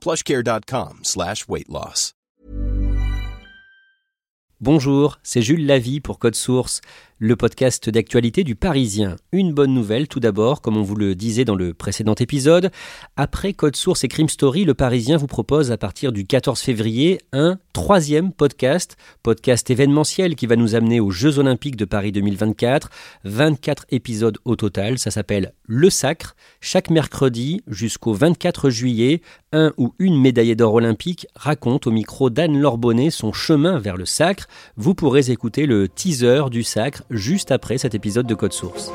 plushcare.com 0.00 1.00
slash. 1.02 1.44
Bonjour, 4.60 5.18
c'est 5.22 5.42
Jules 5.42 5.66
Lavie 5.66 6.00
pour 6.00 6.18
Code 6.18 6.34
Source, 6.34 6.80
le 7.22 7.36
podcast 7.36 7.90
d'actualité 7.90 8.44
du 8.44 8.54
Parisien. 8.56 9.16
Une 9.30 9.52
bonne 9.52 9.74
nouvelle 9.74 10.08
tout 10.08 10.20
d'abord, 10.20 10.62
comme 10.62 10.78
on 10.78 10.82
vous 10.82 10.96
le 10.96 11.14
disait 11.14 11.44
dans 11.44 11.54
le 11.54 11.74
précédent 11.74 12.14
épisode. 12.14 12.70
Après 13.14 13.52
Code 13.52 13.76
Source 13.76 14.04
et 14.04 14.08
Crime 14.08 14.30
Story, 14.30 14.64
le 14.64 14.72
Parisien 14.72 15.18
vous 15.18 15.26
propose 15.26 15.70
à 15.70 15.76
partir 15.76 16.12
du 16.12 16.24
14 16.24 16.58
février 16.58 17.20
un 17.34 17.58
troisième 17.74 18.32
podcast, 18.32 18.96
podcast 19.22 19.68
événementiel 19.68 20.34
qui 20.34 20.46
va 20.46 20.56
nous 20.56 20.74
amener 20.74 20.98
aux 20.98 21.10
Jeux 21.10 21.38
Olympiques 21.38 21.76
de 21.76 21.84
Paris 21.84 22.10
2024. 22.10 22.88
24 23.24 23.84
épisodes 23.90 24.38
au 24.46 24.56
total, 24.56 24.98
ça 24.98 25.10
s'appelle 25.10 25.52
Le 25.66 25.90
Sacre. 25.90 26.34
Chaque 26.62 26.88
mercredi 26.88 27.62
jusqu'au 27.66 28.14
24 28.14 28.70
juillet, 28.70 29.20
un 29.52 29.72
ou 29.76 29.92
une 29.98 30.18
médaillée 30.18 30.54
d'or 30.54 30.72
olympique 30.72 31.26
raconte 31.34 31.86
au 31.86 31.90
micro 31.90 32.30
d'Anne 32.30 32.58
Lorbonnet 32.58 33.10
son 33.10 33.34
chemin 33.34 33.78
vers 33.78 33.98
le 33.98 34.06
sacre. 34.06 34.46
Vous 34.78 34.94
pourrez 34.94 35.30
écouter 35.30 35.66
le 35.66 35.86
teaser 35.86 36.44
du 36.50 36.62
sacre 36.62 37.02
juste 37.10 37.50
après 37.50 37.78
cet 37.78 37.94
épisode 37.94 38.26
de 38.26 38.34
Code 38.34 38.52
Source. 38.52 38.92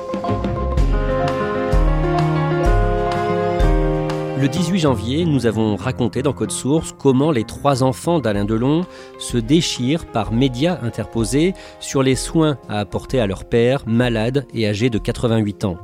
Le 4.40 4.50
18 4.50 4.80
janvier, 4.80 5.26
nous 5.26 5.46
avons 5.46 5.76
raconté 5.76 6.22
dans 6.22 6.34
Code 6.34 6.52
Source 6.52 6.94
comment 6.98 7.32
les 7.32 7.46
trois 7.46 7.84
enfants 7.84 8.20
d'Alain 8.20 8.46
Delon 8.46 8.86
se 9.18 9.38
déchirent 9.38 10.06
par 10.06 10.34
médias 10.34 10.80
interposés 10.82 11.54
sur 11.80 12.04
les 12.04 12.16
soins 12.16 12.58
à 12.70 12.80
apporter 12.80 13.20
à 13.20 13.28
leur 13.28 13.46
père, 13.46 13.84
malade 13.88 14.46
et 14.54 14.68
âgé 14.68 14.90
de 14.90 14.98
88 14.98 15.66
ans. 15.66 15.78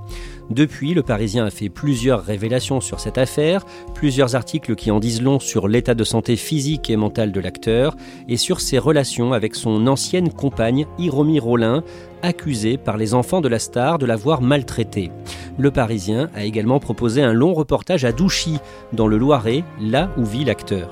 Depuis, 0.52 0.93
le 0.93 1.02
Parisien 1.02 1.45
a 1.45 1.49
fait 1.49 1.69
plusieurs 1.69 2.25
révélations 2.25 2.81
sur 2.81 2.99
cette 2.99 3.17
affaire, 3.17 3.65
plusieurs 3.95 4.35
articles 4.35 4.75
qui 4.75 4.91
en 4.91 4.99
disent 4.99 5.21
long 5.21 5.39
sur 5.39 5.69
l'état 5.69 5.93
de 5.93 6.03
santé 6.03 6.35
physique 6.35 6.89
et 6.89 6.97
mental 6.97 7.31
de 7.31 7.39
l'acteur 7.39 7.95
et 8.27 8.35
sur 8.35 8.59
ses 8.59 8.77
relations 8.77 9.31
avec 9.31 9.55
son 9.55 9.87
ancienne 9.87 10.29
compagne 10.29 10.87
Hiromi 10.99 11.39
Rollin, 11.39 11.83
accusée 12.22 12.77
par 12.77 12.97
les 12.97 13.14
enfants 13.14 13.41
de 13.41 13.47
la 13.47 13.59
star 13.59 13.97
de 13.97 14.05
l'avoir 14.05 14.41
maltraité. 14.41 15.11
Le 15.58 15.71
Parisien 15.71 16.30
a 16.36 16.43
également 16.43 16.80
proposé 16.80 17.21
un 17.21 17.33
long 17.33 17.54
reportage 17.54 18.05
à 18.05 18.11
Douchy, 18.11 18.59
dans 18.93 19.08
le 19.08 19.17
Loiret, 19.17 19.64
là 19.80 20.09
où 20.17 20.23
vit 20.23 20.45
l'acteur. 20.45 20.89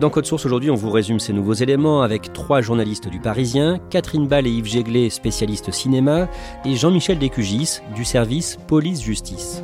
Dans 0.00 0.10
Code 0.10 0.26
Source 0.26 0.46
aujourd'hui, 0.46 0.70
on 0.70 0.74
vous 0.74 0.90
résume 0.90 1.20
ces 1.20 1.32
nouveaux 1.32 1.54
éléments 1.54 2.02
avec 2.02 2.32
trois 2.32 2.60
journalistes 2.60 3.08
du 3.08 3.20
Parisien, 3.20 3.78
Catherine 3.90 4.28
Ball 4.28 4.46
et 4.46 4.50
Yves 4.50 4.66
Jéglet, 4.66 5.10
spécialistes 5.10 5.72
cinéma, 5.72 6.28
et 6.64 6.76
Jean-Michel 6.76 7.18
Descugis, 7.18 7.80
du 7.94 8.04
service 8.04 8.58
police-justice. 8.66 9.62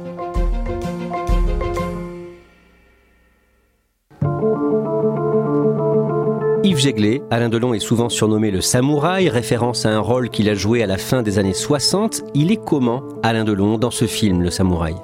Yves 6.69 6.81
Jéglet, 6.81 7.23
Alain 7.31 7.49
Delon 7.49 7.73
est 7.73 7.79
souvent 7.79 8.11
surnommé 8.11 8.51
le 8.51 8.61
samouraï, 8.61 9.31
référence 9.31 9.87
à 9.87 9.89
un 9.89 10.01
rôle 10.01 10.29
qu'il 10.29 10.51
a 10.51 10.55
joué 10.55 10.83
à 10.83 10.87
la 10.87 10.99
fin 10.99 11.23
des 11.23 11.39
années 11.39 11.55
60. 11.55 12.21
Il 12.34 12.53
est 12.53 12.62
comment, 12.62 13.03
Alain 13.23 13.45
Delon, 13.45 13.79
dans 13.79 13.91
ce 13.91 14.06
film, 14.06 14.43
le 14.43 14.51
samouraï? 14.51 14.95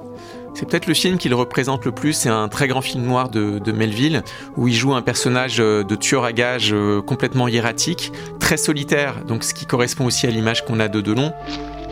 C'est 0.53 0.69
peut-être 0.69 0.85
le 0.85 0.93
film 0.93 1.17
qui 1.17 1.27
le 1.27 1.33
représente 1.33 1.83
le 1.83 1.91
plus. 1.91 2.13
C'est 2.13 2.29
un 2.29 2.49
très 2.49 2.67
grand 2.67 2.81
film 2.81 3.03
noir 3.03 3.29
de, 3.29 3.57
de, 3.57 3.71
Melville 3.71 4.21
où 4.57 4.67
il 4.67 4.75
joue 4.75 4.93
un 4.93 5.01
personnage 5.01 5.59
euh, 5.59 5.83
de 5.83 5.95
tueur 5.95 6.23
à 6.23 6.33
gages 6.33 6.71
euh, 6.71 7.01
complètement 7.01 7.47
hiératique, 7.47 8.11
très 8.39 8.57
solitaire, 8.57 9.25
donc 9.27 9.43
ce 9.43 9.55
qui 9.55 9.65
correspond 9.65 10.05
aussi 10.05 10.27
à 10.27 10.29
l'image 10.29 10.65
qu'on 10.65 10.79
a 10.79 10.87
de 10.87 11.01
Delon. 11.01 11.33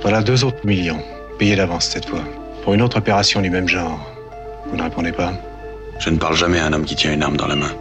Voilà 0.04 0.22
deux 0.22 0.44
autres 0.44 0.64
millions, 0.68 1.00
payés 1.40 1.56
d'avance 1.56 1.86
cette 1.86 2.06
fois, 2.06 2.22
pour 2.64 2.76
une 2.76 2.84
autre 2.84 2.98
opération 2.98 3.42
du 3.42 3.50
même 3.50 3.68
genre. 3.68 4.00
Vous 4.68 4.78
ne 4.78 4.84
répondez 4.84 5.14
pas? 5.14 5.34
Je 5.98 6.12
ne 6.12 6.18
parle 6.18 6.36
jamais 6.36 6.60
à 6.60 6.68
un 6.68 6.74
homme 6.74 6.86
qui 6.86 6.96
tient 6.96 7.12
une 7.12 7.24
arme 7.24 7.38
dans 7.38 7.48
la 7.48 7.56
main. 7.56 7.72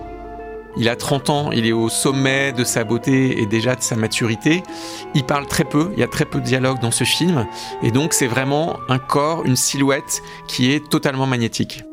Il 0.77 0.89
a 0.89 0.97
30 0.97 1.31
ans, 1.31 1.53
il 1.53 1.67
est 1.67 1.73
au 1.73 1.89
sommet 1.89 2.53
de 2.53 2.65
sa 2.65 2.85
beauté 2.85 3.41
et 3.43 3.47
déjà 3.47 3.75
de 3.75 3.83
sa 3.83 3.95
maturité. 3.95 4.63
Il 5.15 5.25
parle 5.25 5.47
très 5.47 5.65
peu, 5.65 5.91
il 5.93 6.01
y 6.01 6.03
a 6.03 6.09
très 6.09 6.25
peu 6.25 6.41
de 6.41 6.45
dialogue 6.45 6.81
dans 6.81 6.91
ce 6.91 7.05
film. 7.05 7.47
Et 7.83 7.91
donc 7.91 8.15
c'est 8.15 8.27
vraiment 8.27 8.77
un 8.89 8.99
corps, 8.99 9.45
une 9.45 9.57
silhouette 9.57 10.23
qui 10.49 10.73
est 10.73 10.89
totalement 10.89 11.27
magnétique. 11.27 11.85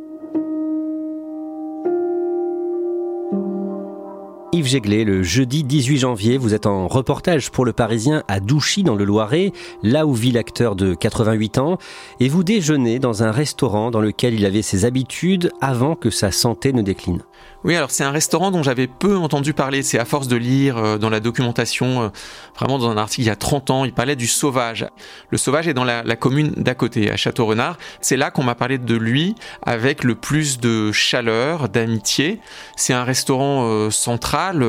Yves 4.52 4.66
Jéglet, 4.66 5.04
le 5.04 5.24
jeudi 5.24 5.64
18 5.64 5.98
janvier, 5.98 6.38
vous 6.38 6.54
êtes 6.54 6.66
en 6.66 6.88
reportage 6.88 7.52
pour 7.52 7.66
le 7.66 7.74
Parisien 7.74 8.24
à 8.28 8.40
Douchy 8.40 8.84
dans 8.84 8.96
le 8.96 9.06
Loiret, 9.06 9.52
là 9.84 10.08
où 10.08 10.14
vit 10.14 10.32
l'acteur 10.32 10.76
de 10.76 10.96
88 10.96 11.60
ans, 11.60 11.78
et 12.20 12.30
vous 12.30 12.44
déjeunez 12.44 12.98
dans 13.00 13.24
un 13.24 13.32
restaurant 13.32 13.92
dans 13.92 14.02
lequel 14.02 14.34
il 14.34 14.46
avait 14.46 14.64
ses 14.64 14.86
habitudes 14.86 15.52
avant 15.62 15.96
que 15.96 16.10
sa 16.10 16.32
santé 16.32 16.74
ne 16.74 16.82
décline. 16.82 17.22
Oui, 17.66 17.76
alors 17.76 17.92
c'est 17.92 18.06
un 18.06 18.12
restaurant 18.12 18.52
dont 18.52 18.64
j'avais 18.64 18.88
peu 18.88 19.18
entendu 19.18 19.54
parler. 19.54 19.84
C'est 19.84 20.00
à 20.00 20.06
force 20.06 20.30
de 20.30 20.38
lire 20.38 20.78
euh, 20.78 20.98
dans 20.98 21.10
la 21.10 21.20
documentation, 21.20 22.04
euh, 22.04 22.10
vraiment 22.58 22.80
dans 22.80 22.90
un 22.90 22.96
article 22.96 23.22
il 23.22 23.28
y 23.28 23.30
a 23.30 23.36
30 23.36 23.70
ans, 23.70 23.86
il 23.86 23.92
parlait 23.92 24.16
du 24.16 24.28
Sauvage. 24.28 24.88
Le 25.30 25.38
Sauvage 25.38 25.68
est 25.68 25.74
dans 25.74 25.84
la, 25.84 26.04
commune 26.16 26.54
d'à 26.56 26.74
côté, 26.74 27.12
à 27.12 27.18
Château-Renard. 27.18 27.78
C'est 28.00 28.16
là 28.16 28.32
qu'on 28.32 28.44
m'a 28.44 28.56
parlé 28.56 28.78
de 28.78 28.96
lui 28.96 29.36
avec 29.62 30.06
le 30.06 30.16
plus 30.16 30.60
de 30.60 30.94
chaleur, 30.94 31.68
d'amitié. 31.68 32.40
C'est 32.78 32.94
un 32.94 33.04
restaurant 33.04 33.66
euh, 33.66 33.90
central, 33.90 34.66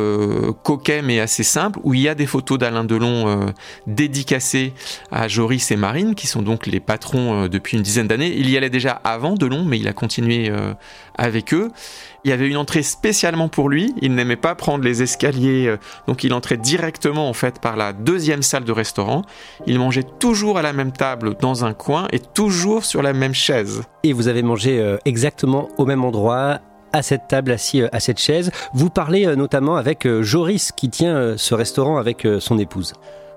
coquet 0.65 1.03
mais 1.03 1.21
assez 1.21 1.45
simple, 1.45 1.79
où 1.85 1.95
il 1.95 2.01
y 2.01 2.09
a 2.09 2.17
des 2.17 2.27
photos 2.27 2.59
d'Alain 2.59 2.85
Delon 2.85 3.53
dédicacées 3.87 4.73
à 5.13 5.29
Joris 5.29 5.71
et 5.71 5.77
Marine, 5.77 6.15
qui 6.15 6.27
sont 6.27 6.43
donc 6.43 6.67
les 6.67 6.81
patrons 6.81 7.47
depuis 7.47 7.77
une 7.77 7.83
dizaine 7.83 8.09
d'années. 8.09 8.35
Il 8.37 8.51
y 8.51 8.57
allait 8.57 8.71
déjà 8.71 8.93
avant 9.05 9.35
Delon, 9.35 9.65
mais 9.65 9.79
il 9.79 9.87
a 9.87 9.93
continué 9.93 10.51
avec 11.17 11.55
eux. 11.55 11.71
Il 12.25 12.31
y 12.31 12.33
avait 12.33 12.49
une 12.49 12.57
entrée 12.61 12.83
spécialement 12.83 13.49
pour 13.49 13.69
lui. 13.69 13.93
Il 14.01 14.15
n'aimait 14.15 14.37
pas 14.37 14.55
prendre 14.55 14.85
les 14.85 15.03
escaliers, 15.03 15.67
euh, 15.67 15.77
donc 16.07 16.23
il 16.23 16.33
entrait 16.33 16.57
directement 16.57 17.29
en 17.29 17.33
fait 17.33 17.61
par 17.61 17.77
la 17.77 17.93
deuxième 17.93 18.43
salle 18.43 18.65
de 18.65 18.73
restaurant. 18.73 19.23
Il 19.67 19.79
mangeait 19.79 20.07
toujours 20.19 20.59
à 20.59 20.63
la 20.63 20.73
même 20.73 20.93
table 20.93 21.35
dans 21.41 21.65
un 21.65 21.73
coin 21.73 22.07
et 22.13 22.21
toujours 22.21 22.85
sur 22.85 23.03
la 23.03 23.13
même 23.13 23.35
chaise. 23.35 23.83
Et 24.05 24.13
vous 24.13 24.29
avez 24.29 24.43
mangé 24.43 24.79
euh, 24.79 24.99
exactement 25.05 25.69
au 25.79 25.87
même 25.87 26.05
endroit 26.05 26.61
à 26.93 27.03
cette 27.03 27.29
table, 27.29 27.51
assis 27.51 27.83
euh, 27.83 27.89
à 27.93 28.01
cette 28.01 28.21
chaise. 28.21 28.53
Vous 28.75 28.91
parlez 28.91 29.27
notamment 29.35 29.77
avec 29.77 30.07
Joris 30.21 30.73
qui 30.73 30.91
tient 30.91 31.37
ce 31.37 31.55
restaurant 31.55 31.97
avec 31.97 32.27
son 32.41 32.59
épouse. 32.59 32.93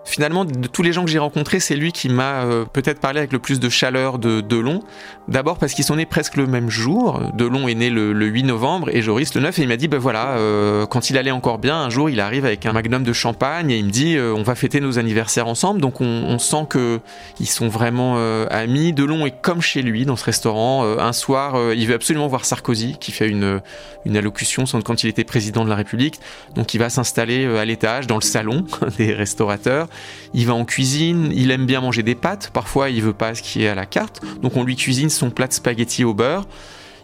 Finalement, 0.05 0.43
de 0.43 0.67
tous 0.67 0.83
les 0.83 0.91
gens 0.91 1.05
que 1.05 1.09
j'ai 1.09 1.19
rencontrés, 1.19 1.59
c'est 1.59 1.75
lui 1.75 1.91
qui 1.91 2.09
m'a 2.09 2.43
euh, 2.43 2.65
peut-être 2.65 2.99
parlé 2.99 3.19
avec 3.19 3.31
le 3.31 3.39
plus 3.39 3.59
de 3.59 3.69
chaleur 3.69 4.19
de 4.19 4.41
Delon. 4.41 4.81
D'abord 5.27 5.57
parce 5.57 5.73
qu'ils 5.73 5.85
sont 5.85 5.95
nés 5.95 6.05
presque 6.05 6.35
le 6.35 6.45
même 6.45 6.69
jour. 6.69 7.21
Delon 7.33 7.67
est 7.67 7.75
né 7.75 7.89
le, 7.89 8.13
8 8.13 8.43
novembre 8.43 8.89
et 8.91 9.01
Joris 9.01 9.33
le 9.33 9.41
9. 9.41 9.59
Et 9.59 9.61
il 9.61 9.67
m'a 9.67 9.77
dit, 9.77 9.87
ben 9.87 9.99
voilà, 9.99 10.37
euh, 10.37 10.85
quand 10.85 11.09
il 11.09 11.17
allait 11.17 11.31
encore 11.31 11.57
bien, 11.57 11.77
un 11.77 11.89
jour, 11.89 12.09
il 12.09 12.19
arrive 12.19 12.45
avec 12.45 12.65
un 12.65 12.73
magnum 12.73 13.03
de 13.03 13.13
champagne 13.13 13.71
et 13.71 13.77
il 13.77 13.85
me 13.85 13.91
dit, 13.91 14.17
euh, 14.17 14.33
on 14.35 14.43
va 14.43 14.55
fêter 14.55 14.81
nos 14.81 14.99
anniversaires 14.99 15.47
ensemble. 15.47 15.79
Donc 15.79 16.01
on, 16.01 16.37
sent 16.37 16.65
que 16.69 16.99
ils 17.39 17.47
sont 17.47 17.69
vraiment 17.69 18.17
amis. 18.49 18.91
Delon 18.91 19.25
est 19.25 19.41
comme 19.41 19.61
chez 19.61 19.81
lui 19.81 20.05
dans 20.05 20.15
ce 20.15 20.25
restaurant. 20.25 20.83
un 20.83 21.13
soir, 21.13 21.73
il 21.73 21.87
veut 21.87 21.93
absolument 21.93 22.27
voir 22.27 22.43
Sarkozy 22.43 22.97
qui 22.99 23.11
fait 23.11 23.29
une 23.29 24.17
allocution 24.17 24.65
quand 24.83 25.03
il 25.03 25.09
était 25.09 25.23
président 25.23 25.63
de 25.63 25.69
la 25.69 25.75
République. 25.75 26.19
Donc 26.55 26.73
il 26.73 26.79
va 26.79 26.89
s'installer 26.89 27.45
à 27.45 27.65
l'étage, 27.65 28.07
dans 28.07 28.15
le 28.15 28.21
salon 28.21 28.65
des 28.97 29.13
restaurateurs 29.13 29.87
il 30.33 30.45
va 30.45 30.53
en 30.53 30.65
cuisine, 30.65 31.31
il 31.33 31.51
aime 31.51 31.65
bien 31.65 31.81
manger 31.81 32.03
des 32.03 32.15
pâtes, 32.15 32.51
parfois 32.53 32.89
il 32.89 33.01
veut 33.01 33.13
pas 33.13 33.35
ce 33.35 33.41
qui 33.41 33.63
est 33.63 33.67
à 33.67 33.75
la 33.75 33.85
carte, 33.85 34.21
donc 34.41 34.57
on 34.57 34.63
lui 34.63 34.75
cuisine 34.75 35.09
son 35.09 35.29
plat 35.29 35.47
de 35.47 35.53
spaghetti 35.53 36.03
au 36.03 36.13
beurre, 36.13 36.47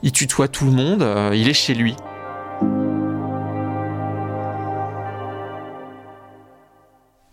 il 0.03 0.11
tutoie 0.11 0.47
tout 0.47 0.65
le 0.65 0.71
monde, 0.71 1.01
euh, 1.01 1.31
il 1.35 1.47
est 1.47 1.53
chez 1.53 1.73
lui. 1.73 1.95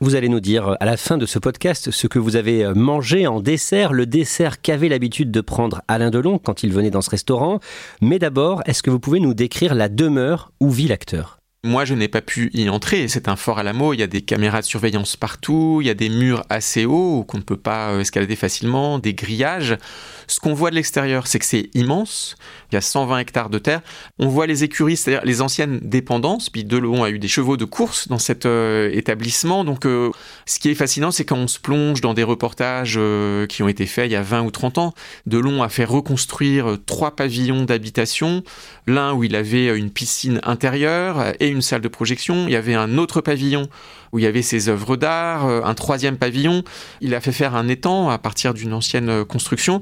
Vous 0.00 0.14
allez 0.14 0.29
nous 0.29 0.41
dire 0.41 0.76
à 0.79 0.85
la 0.85 0.99
fin 0.99 1.17
de 1.17 1.25
ce 1.25 1.38
podcast 1.38 1.91
ce 1.91 2.06
que 2.06 2.19
vous 2.19 2.37
avez 2.37 2.73
mangé 2.75 3.26
en 3.26 3.41
dessert, 3.41 3.94
le 3.94 4.05
dessert 4.05 4.61
qu'avait 4.61 4.91
l'habitude 4.91 5.31
de 5.31 5.41
prendre 5.41 5.81
Alain 5.88 6.11
Delon 6.11 6.38
quand 6.38 6.62
il 6.62 6.70
venait 6.70 6.91
dans 6.91 7.00
ce 7.00 7.08
restaurant. 7.08 7.61
Mais 8.03 8.19
d'abord, 8.19 8.62
est-ce 8.67 8.82
que 8.82 8.91
vous 8.91 9.00
pouvez 9.00 9.20
nous 9.20 9.32
décrire 9.32 9.75
la 9.75 9.88
demeure 9.88 10.53
où 10.61 10.70
vit 10.70 10.87
l'acteur? 10.87 11.38
Moi, 11.67 11.85
je 11.85 11.95
n'ai 11.95 12.09
pas 12.09 12.23
pu 12.23 12.51
y 12.55 12.69
entrer. 12.69 13.09
C'est 13.09 13.29
un 13.29 13.37
fort 13.37 13.59
à 13.59 13.63
la 13.63 13.73
mot. 13.73 13.93
Il 13.93 14.01
y 14.01 14.03
a 14.03 14.07
des 14.07 14.23
caméras 14.23 14.61
de 14.61 14.67
surveillance 14.67 15.17
partout. 15.17 15.79
Il 15.83 15.87
y 15.87 15.91
a 15.91 15.95
des 15.95 16.09
murs 16.09 16.45
assez 16.49 16.87
hauts 16.87 17.25
qu'on 17.25 17.39
ne 17.39 17.43
peut 17.43 17.57
pas 17.57 17.91
euh, 17.91 18.01
escalader 18.01 18.37
facilement, 18.37 18.99
des 18.99 19.15
grillages. 19.15 19.77
Ce 20.29 20.41
qu'on 20.41 20.55
voit 20.55 20.71
de 20.71 20.77
l'extérieur, 20.77 21.27
c'est 21.27 21.39
que 21.39 21.45
c'est 21.45 21.71
immense. 21.75 22.37
Il 22.71 22.75
y 22.75 22.79
a 22.79 22.81
120 22.81 23.19
hectares 23.19 23.51
de 23.51 23.59
terre. 23.59 23.83
On 24.19 24.29
voit 24.29 24.47
les 24.47 24.65
écuries, 24.65 24.97
c'est-à-dire 24.97 25.25
les 25.25 25.43
anciennes 25.43 25.79
dépendances. 25.83 26.51
Puis 26.51 26.65
Delon 26.65 27.05
a 27.05 27.11
eu 27.11 27.19
des 27.19 27.29
chevaux 27.29 27.57
de 27.57 27.65
course 27.65 28.09
dans 28.09 28.19
cet 28.19 28.47
euh, 28.47 28.91
établissement. 28.93 29.65
Donc, 29.65 29.87
euh, 29.87 30.11
ce 30.47 30.59
qui 30.59 30.71
est 30.71 30.75
fascinant, 30.75 31.11
c'est 31.11 31.25
quand 31.25 31.37
on 31.37 31.49
se 31.49 31.59
plonge 31.59 32.01
dans 32.01 32.15
des 32.15 32.25
reportages 32.25 32.99
qui 33.49 33.63
ont 33.63 33.69
été 33.69 33.87
faits 33.87 34.07
il 34.07 34.13
y 34.13 34.17
a 34.17 34.23
20 34.23 34.43
ou 34.43 34.51
30 34.51 34.79
ans. 34.79 34.95
Delon 35.27 35.63
a 35.63 35.69
fait 35.69 35.85
reconstruire 35.85 36.77
trois 36.87 37.15
pavillons 37.15 37.65
d'habitation. 37.65 38.43
L'un 38.87 39.13
où 39.15 39.25
il 39.25 39.37
avait 39.37 39.77
une 39.77 39.91
piscine 39.91 40.41
intérieure 40.45 41.35
et 41.41 41.49
une 41.49 41.56
salle 41.62 41.81
de 41.81 41.88
projection. 41.88 42.47
Il 42.47 42.53
y 42.53 42.56
avait 42.56 42.75
un 42.75 42.99
autre 42.99 43.20
pavillon 43.20 43.69
où 44.12 44.19
il 44.19 44.23
y 44.23 44.26
avait 44.26 44.43
ses 44.43 44.69
œuvres 44.69 44.97
d'art, 44.97 45.47
euh, 45.47 45.62
un 45.64 45.75
troisième 45.75 46.17
pavillon. 46.17 46.62
Il 47.00 47.14
a 47.14 47.20
fait 47.20 47.32
faire 47.32 47.55
un 47.55 47.69
étang 47.69 48.08
à 48.08 48.19
partir 48.19 48.55
d'une 48.55 48.73
ancienne 48.73 49.08
euh, 49.08 49.25
construction. 49.25 49.81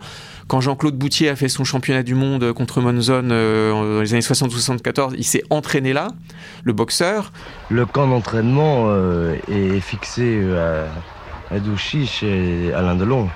Quand 0.48 0.60
Jean-Claude 0.60 0.96
Boutier 0.96 1.28
a 1.28 1.36
fait 1.36 1.48
son 1.48 1.64
championnat 1.64 2.02
du 2.02 2.14
monde 2.14 2.52
contre 2.52 2.80
Monzon 2.80 3.28
euh, 3.30 3.70
dans 3.70 4.00
les 4.00 4.12
années 4.12 4.22
60-74, 4.22 5.14
il 5.16 5.24
s'est 5.24 5.44
entraîné 5.50 5.92
là, 5.92 6.08
le 6.64 6.72
boxeur. 6.72 7.32
Le 7.70 7.86
camp 7.86 8.08
d'entraînement 8.08 8.88
est 9.48 9.80
fixé 9.80 10.40
à, 11.50 11.58
Douchy 11.58 12.06
chez 12.06 12.72
Alain 12.74 12.96
Delon 12.96 13.28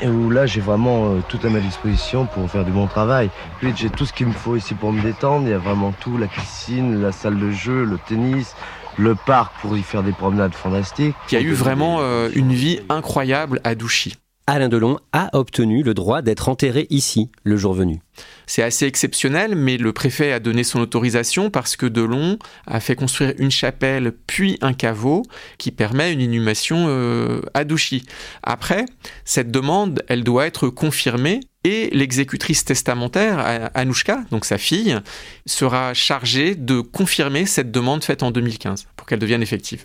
et 0.00 0.08
où 0.08 0.30
là 0.30 0.46
j'ai 0.46 0.60
vraiment 0.60 1.20
tout 1.28 1.38
à 1.44 1.48
ma 1.48 1.60
disposition 1.60 2.26
pour 2.26 2.50
faire 2.50 2.64
du 2.64 2.72
bon 2.72 2.86
travail. 2.86 3.30
Puis 3.60 3.72
j'ai 3.76 3.90
tout 3.90 4.06
ce 4.06 4.12
qu'il 4.12 4.26
me 4.26 4.32
faut 4.32 4.56
ici 4.56 4.74
pour 4.74 4.92
me 4.92 5.02
détendre. 5.02 5.46
Il 5.46 5.50
y 5.50 5.54
a 5.54 5.58
vraiment 5.58 5.92
tout, 6.00 6.18
la 6.18 6.26
piscine, 6.26 7.00
la 7.00 7.12
salle 7.12 7.38
de 7.38 7.50
jeu, 7.50 7.84
le 7.84 7.98
tennis, 7.98 8.54
le 8.98 9.14
parc 9.14 9.52
pour 9.60 9.76
y 9.76 9.82
faire 9.82 10.02
des 10.02 10.12
promenades 10.12 10.54
fantastiques. 10.54 11.16
Il 11.30 11.34
y 11.34 11.36
a 11.38 11.40
eu 11.40 11.52
vraiment 11.52 11.98
euh, 12.00 12.28
une 12.34 12.52
vie 12.52 12.80
incroyable 12.88 13.60
à 13.64 13.74
Douchy. 13.74 14.16
Alain 14.46 14.68
Delon 14.68 14.98
a 15.12 15.30
obtenu 15.34 15.82
le 15.82 15.94
droit 15.94 16.20
d'être 16.20 16.48
enterré 16.48 16.86
ici 16.90 17.30
le 17.44 17.56
jour 17.56 17.74
venu. 17.74 18.00
C'est 18.46 18.62
assez 18.62 18.86
exceptionnel, 18.86 19.54
mais 19.54 19.76
le 19.76 19.92
préfet 19.92 20.32
a 20.32 20.40
donné 20.40 20.64
son 20.64 20.80
autorisation 20.80 21.48
parce 21.48 21.76
que 21.76 21.86
Delon 21.86 22.38
a 22.66 22.80
fait 22.80 22.96
construire 22.96 23.34
une 23.38 23.50
chapelle 23.52 24.12
puis 24.26 24.58
un 24.60 24.72
caveau 24.72 25.22
qui 25.58 25.70
permet 25.70 26.12
une 26.12 26.20
inhumation 26.20 26.86
euh, 26.88 27.40
à 27.54 27.64
Douchy. 27.64 28.04
Après, 28.42 28.84
cette 29.24 29.50
demande, 29.50 30.02
elle 30.08 30.24
doit 30.24 30.46
être 30.46 30.68
confirmée 30.68 31.40
et 31.64 31.90
l'exécutrice 31.92 32.64
testamentaire, 32.64 33.70
Anouchka, 33.74 34.24
donc 34.32 34.44
sa 34.44 34.58
fille, 34.58 34.98
sera 35.46 35.94
chargée 35.94 36.56
de 36.56 36.80
confirmer 36.80 37.46
cette 37.46 37.70
demande 37.70 38.02
faite 38.02 38.24
en 38.24 38.32
2015 38.32 38.88
pour 38.96 39.06
qu'elle 39.06 39.20
devienne 39.20 39.42
effective. 39.42 39.84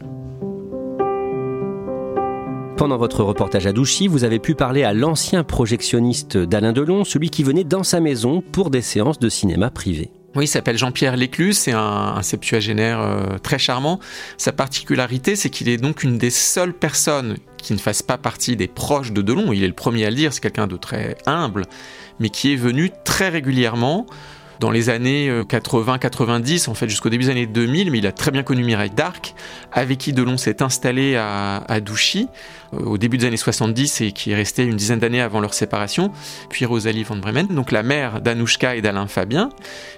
Pendant 2.77 2.97
votre 2.97 3.23
reportage 3.23 3.65
à 3.65 3.73
Douchy, 3.73 4.07
vous 4.07 4.23
avez 4.23 4.37
pu 4.37 4.53
parler 4.53 4.83
à 4.83 4.93
l'ancien 4.93 5.43
projectionniste 5.43 6.37
d'Alain 6.37 6.73
Delon, 6.73 7.03
celui 7.03 7.31
qui 7.31 7.41
venait 7.41 7.63
dans 7.63 7.81
sa 7.81 7.99
maison 7.99 8.43
pour 8.51 8.69
des 8.69 8.83
séances 8.83 9.17
de 9.17 9.29
cinéma 9.29 9.71
privées. 9.71 10.11
Oui, 10.35 10.43
il 10.43 10.47
s'appelle 10.47 10.77
Jean-Pierre 10.77 11.17
Léclus, 11.17 11.53
c'est 11.53 11.71
un, 11.71 12.21
septuagénaire 12.21 13.01
euh, 13.01 13.39
très 13.41 13.57
charmant. 13.57 13.99
Sa 14.37 14.51
particularité, 14.51 15.35
c'est 15.35 15.49
qu'il 15.49 15.69
est 15.69 15.77
donc 15.77 16.03
une 16.03 16.19
des 16.19 16.29
seules 16.29 16.73
personnes 16.73 17.37
qui 17.57 17.73
ne 17.73 17.79
fasse 17.79 18.03
pas 18.03 18.19
partie 18.19 18.55
des 18.55 18.67
proches 18.67 19.11
de 19.11 19.23
Delon. 19.23 19.51
Il 19.53 19.63
est 19.63 19.67
le 19.67 19.73
premier 19.73 20.05
à 20.05 20.11
le 20.11 20.15
dire, 20.15 20.31
c'est 20.31 20.41
quelqu'un 20.41 20.67
de 20.67 20.77
très 20.77 21.17
humble, 21.25 21.63
mais 22.19 22.29
qui 22.29 22.53
est 22.53 22.57
venu 22.57 22.91
très 23.03 23.29
régulièrement 23.29 24.05
dans 24.59 24.71
les 24.71 24.89
années 24.89 25.29
80-90, 25.29 26.67
euh, 26.67 26.71
en 26.71 26.73
fait 26.73 26.89
jusqu'au 26.89 27.09
début 27.09 27.25
des 27.25 27.29
années 27.29 27.47
2000, 27.47 27.91
mais 27.91 27.99
il 27.99 28.07
a 28.07 28.11
très 28.11 28.31
bien 28.31 28.43
connu 28.43 28.63
Mireille 28.63 28.89
Darc, 28.89 29.35
avec 29.71 29.97
qui 29.97 30.13
Delon 30.13 30.37
s'est 30.37 30.61
installé 30.61 31.15
à, 31.15 31.57
à 31.67 31.79
Douchy 31.79 32.27
euh, 32.73 32.79
au 32.79 32.97
début 32.97 33.17
des 33.17 33.25
années 33.25 33.37
70 33.37 34.01
et 34.01 34.11
qui 34.11 34.31
est 34.31 34.35
resté 34.35 34.63
une 34.63 34.75
dizaine 34.75 34.99
d'années 34.99 35.21
avant 35.21 35.39
leur 35.39 35.53
séparation, 35.53 36.11
puis 36.49 36.65
Rosalie 36.65 37.03
von 37.03 37.17
Bremen, 37.17 37.47
donc 37.47 37.71
la 37.71 37.83
mère 37.83 38.21
d'Anouchka 38.21 38.75
et 38.75 38.81
d'Alain 38.81 39.07
Fabien. 39.07 39.49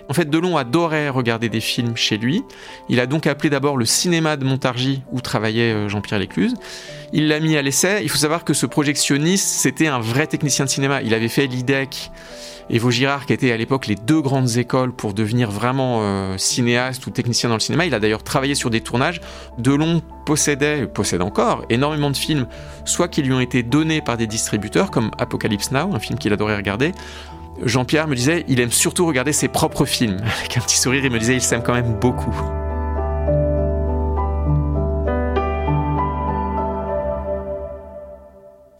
En 0.09 0.13
fait, 0.13 0.29
Delon 0.29 0.57
adorait 0.57 1.09
regarder 1.09 1.49
des 1.49 1.61
films 1.61 1.95
chez 1.95 2.17
lui. 2.17 2.43
Il 2.89 2.99
a 2.99 3.05
donc 3.05 3.27
appelé 3.27 3.49
d'abord 3.49 3.77
le 3.77 3.85
cinéma 3.85 4.37
de 4.37 4.45
Montargis 4.45 5.01
où 5.11 5.21
travaillait 5.21 5.73
euh, 5.73 5.89
Jean-Pierre 5.89 6.19
Lécluse. 6.19 6.53
Il 7.13 7.27
l'a 7.27 7.39
mis 7.39 7.55
à 7.57 7.61
l'essai. 7.61 8.01
Il 8.03 8.09
faut 8.09 8.17
savoir 8.17 8.43
que 8.43 8.53
ce 8.53 8.65
projectionniste, 8.65 9.47
c'était 9.47 9.87
un 9.87 9.99
vrai 9.99 10.27
technicien 10.27 10.65
de 10.65 10.69
cinéma. 10.69 11.01
Il 11.01 11.13
avait 11.13 11.27
fait 11.27 11.47
l'IDEC 11.47 12.11
et 12.69 12.79
Vaugirard, 12.79 13.25
qui 13.25 13.33
étaient 13.33 13.51
à 13.51 13.57
l'époque 13.57 13.87
les 13.87 13.95
deux 13.95 14.21
grandes 14.21 14.57
écoles 14.57 14.91
pour 14.91 15.13
devenir 15.13 15.51
vraiment 15.51 15.99
euh, 16.01 16.37
cinéaste 16.37 17.05
ou 17.07 17.09
technicien 17.09 17.49
dans 17.49 17.55
le 17.55 17.61
cinéma. 17.61 17.85
Il 17.85 17.93
a 17.93 17.99
d'ailleurs 17.99 18.23
travaillé 18.23 18.55
sur 18.55 18.69
des 18.69 18.81
tournages. 18.81 19.21
Delon 19.57 20.01
possédait, 20.25 20.85
possède 20.85 21.21
encore, 21.21 21.65
énormément 21.69 22.11
de 22.11 22.17
films, 22.17 22.47
soit 22.85 23.07
qui 23.07 23.21
lui 23.21 23.33
ont 23.33 23.39
été 23.39 23.63
donnés 23.63 24.01
par 24.01 24.17
des 24.17 24.27
distributeurs, 24.27 24.91
comme 24.91 25.11
Apocalypse 25.17 25.71
Now, 25.71 25.93
un 25.93 25.99
film 25.99 26.19
qu'il 26.19 26.33
adorait 26.33 26.55
regarder. 26.55 26.91
Jean-Pierre 27.63 28.07
me 28.07 28.15
disait, 28.15 28.45
il 28.47 28.59
aime 28.59 28.71
surtout 28.71 29.05
regarder 29.05 29.33
ses 29.33 29.47
propres 29.47 29.85
films. 29.85 30.21
Avec 30.39 30.57
un 30.57 30.61
petit 30.61 30.77
sourire, 30.77 31.03
il 31.03 31.11
me 31.11 31.19
disait, 31.19 31.35
il 31.35 31.41
s'aime 31.41 31.63
quand 31.63 31.73
même 31.73 31.97
beaucoup. 31.99 32.33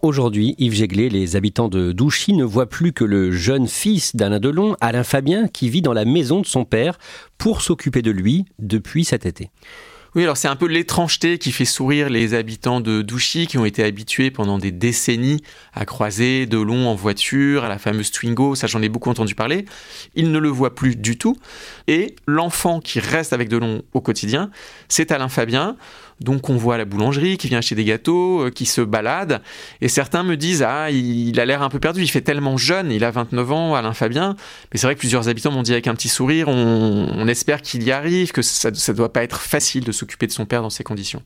Aujourd'hui, 0.01 0.55
Yves 0.59 0.75
Jéglé, 0.75 1.09
les 1.09 1.35
habitants 1.35 1.67
de 1.67 1.91
Douchy 1.91 2.31
ne 2.31 2.45
voient 2.45 2.69
plus 2.69 2.93
que 2.93 3.03
le 3.03 3.31
jeune 3.31 3.67
fils 3.67 4.15
d'Alain 4.15 4.39
Delon, 4.39 4.77
Alain 4.79 5.03
Fabien, 5.03 5.49
qui 5.49 5.69
vit 5.69 5.81
dans 5.81 5.91
la 5.91 6.05
maison 6.05 6.39
de 6.39 6.45
son 6.45 6.63
père 6.63 6.97
pour 7.37 7.61
s'occuper 7.61 8.01
de 8.01 8.09
lui 8.09 8.45
depuis 8.59 9.03
cet 9.03 9.25
été. 9.25 9.51
Oui, 10.15 10.23
alors 10.23 10.37
c'est 10.37 10.47
un 10.47 10.55
peu 10.55 10.67
l'étrangeté 10.67 11.37
qui 11.37 11.51
fait 11.51 11.65
sourire 11.65 12.09
les 12.09 12.33
habitants 12.33 12.81
de 12.81 13.01
Douchy 13.03 13.45
qui 13.45 13.59
ont 13.59 13.65
été 13.65 13.83
habitués 13.83 14.31
pendant 14.31 14.57
des 14.57 14.71
décennies 14.71 15.43
à 15.73 15.85
croiser 15.85 16.47
Delon 16.47 16.87
en 16.87 16.95
voiture, 16.95 17.65
à 17.65 17.69
la 17.69 17.77
fameuse 17.77 18.09
Twingo, 18.09 18.55
ça 18.55 18.65
j'en 18.65 18.81
ai 18.81 18.89
beaucoup 18.89 19.09
entendu 19.11 19.35
parler. 19.35 19.65
Ils 20.15 20.31
ne 20.31 20.39
le 20.39 20.49
voient 20.49 20.73
plus 20.73 20.95
du 20.95 21.17
tout. 21.17 21.35
Et 21.87 22.15
l'enfant 22.25 22.79
qui 22.79 22.99
reste 22.99 23.33
avec 23.33 23.49
Delon 23.49 23.83
au 23.93 24.01
quotidien, 24.01 24.49
c'est 24.87 25.11
Alain 25.11 25.29
Fabien. 25.29 25.75
Donc 26.19 26.49
on 26.49 26.56
voit 26.56 26.78
la 26.78 26.85
boulangerie 26.85 27.38
qui 27.38 27.47
vient 27.47 27.59
acheter 27.59 27.76
des 27.76 27.85
gâteaux, 27.85 28.45
euh, 28.45 28.52
qui 28.52 28.66
se 28.66 28.81
balade. 28.81 29.42
Et 29.81 29.88
certains 29.88 30.23
me 30.23 30.35
disent 30.35 30.64
Ah, 30.64 30.92
il, 30.92 31.40
a 31.40 31.45
l'air 31.45 31.61
un 31.61 31.69
peu 31.69 31.80
perdu, 31.80 32.02
il 32.02 32.09
fait 32.09 32.21
tellement 32.21 32.57
jeune, 32.57 32.92
il 32.92 33.04
a 33.04 33.11
29 33.11 33.52
ans, 33.52 33.76
Alain 33.76 33.94
Fabien. 33.94 34.35
Mais 34.71 34.80
c'est 34.80 34.88
vrai 34.88 34.95
que 34.95 34.99
plusieurs 34.99 35.30
habitants 35.30 35.52
m'ont 35.52 35.64
dit 35.64 35.71
avec 35.73 35.88
un 35.88 35.95
petit 35.95 36.09
sourire 36.09 36.47
On, 36.47 37.28
espère 37.28 37.61
qu'il 37.61 37.83
y 37.83 37.92
arrive, 37.92 38.31
que 38.31 38.42
ça 38.42 38.71
ne 38.71 38.94
doit 38.94 39.14
pas 39.14 39.23
être 39.23 39.40
facile 39.40 39.83
de 39.83 39.92
s'occuper 39.92 40.28
de 40.28 40.31
son 40.31 40.45
père 40.45 40.61
dans 40.61 40.69
ces 40.69 40.83
conditions. 40.83 41.21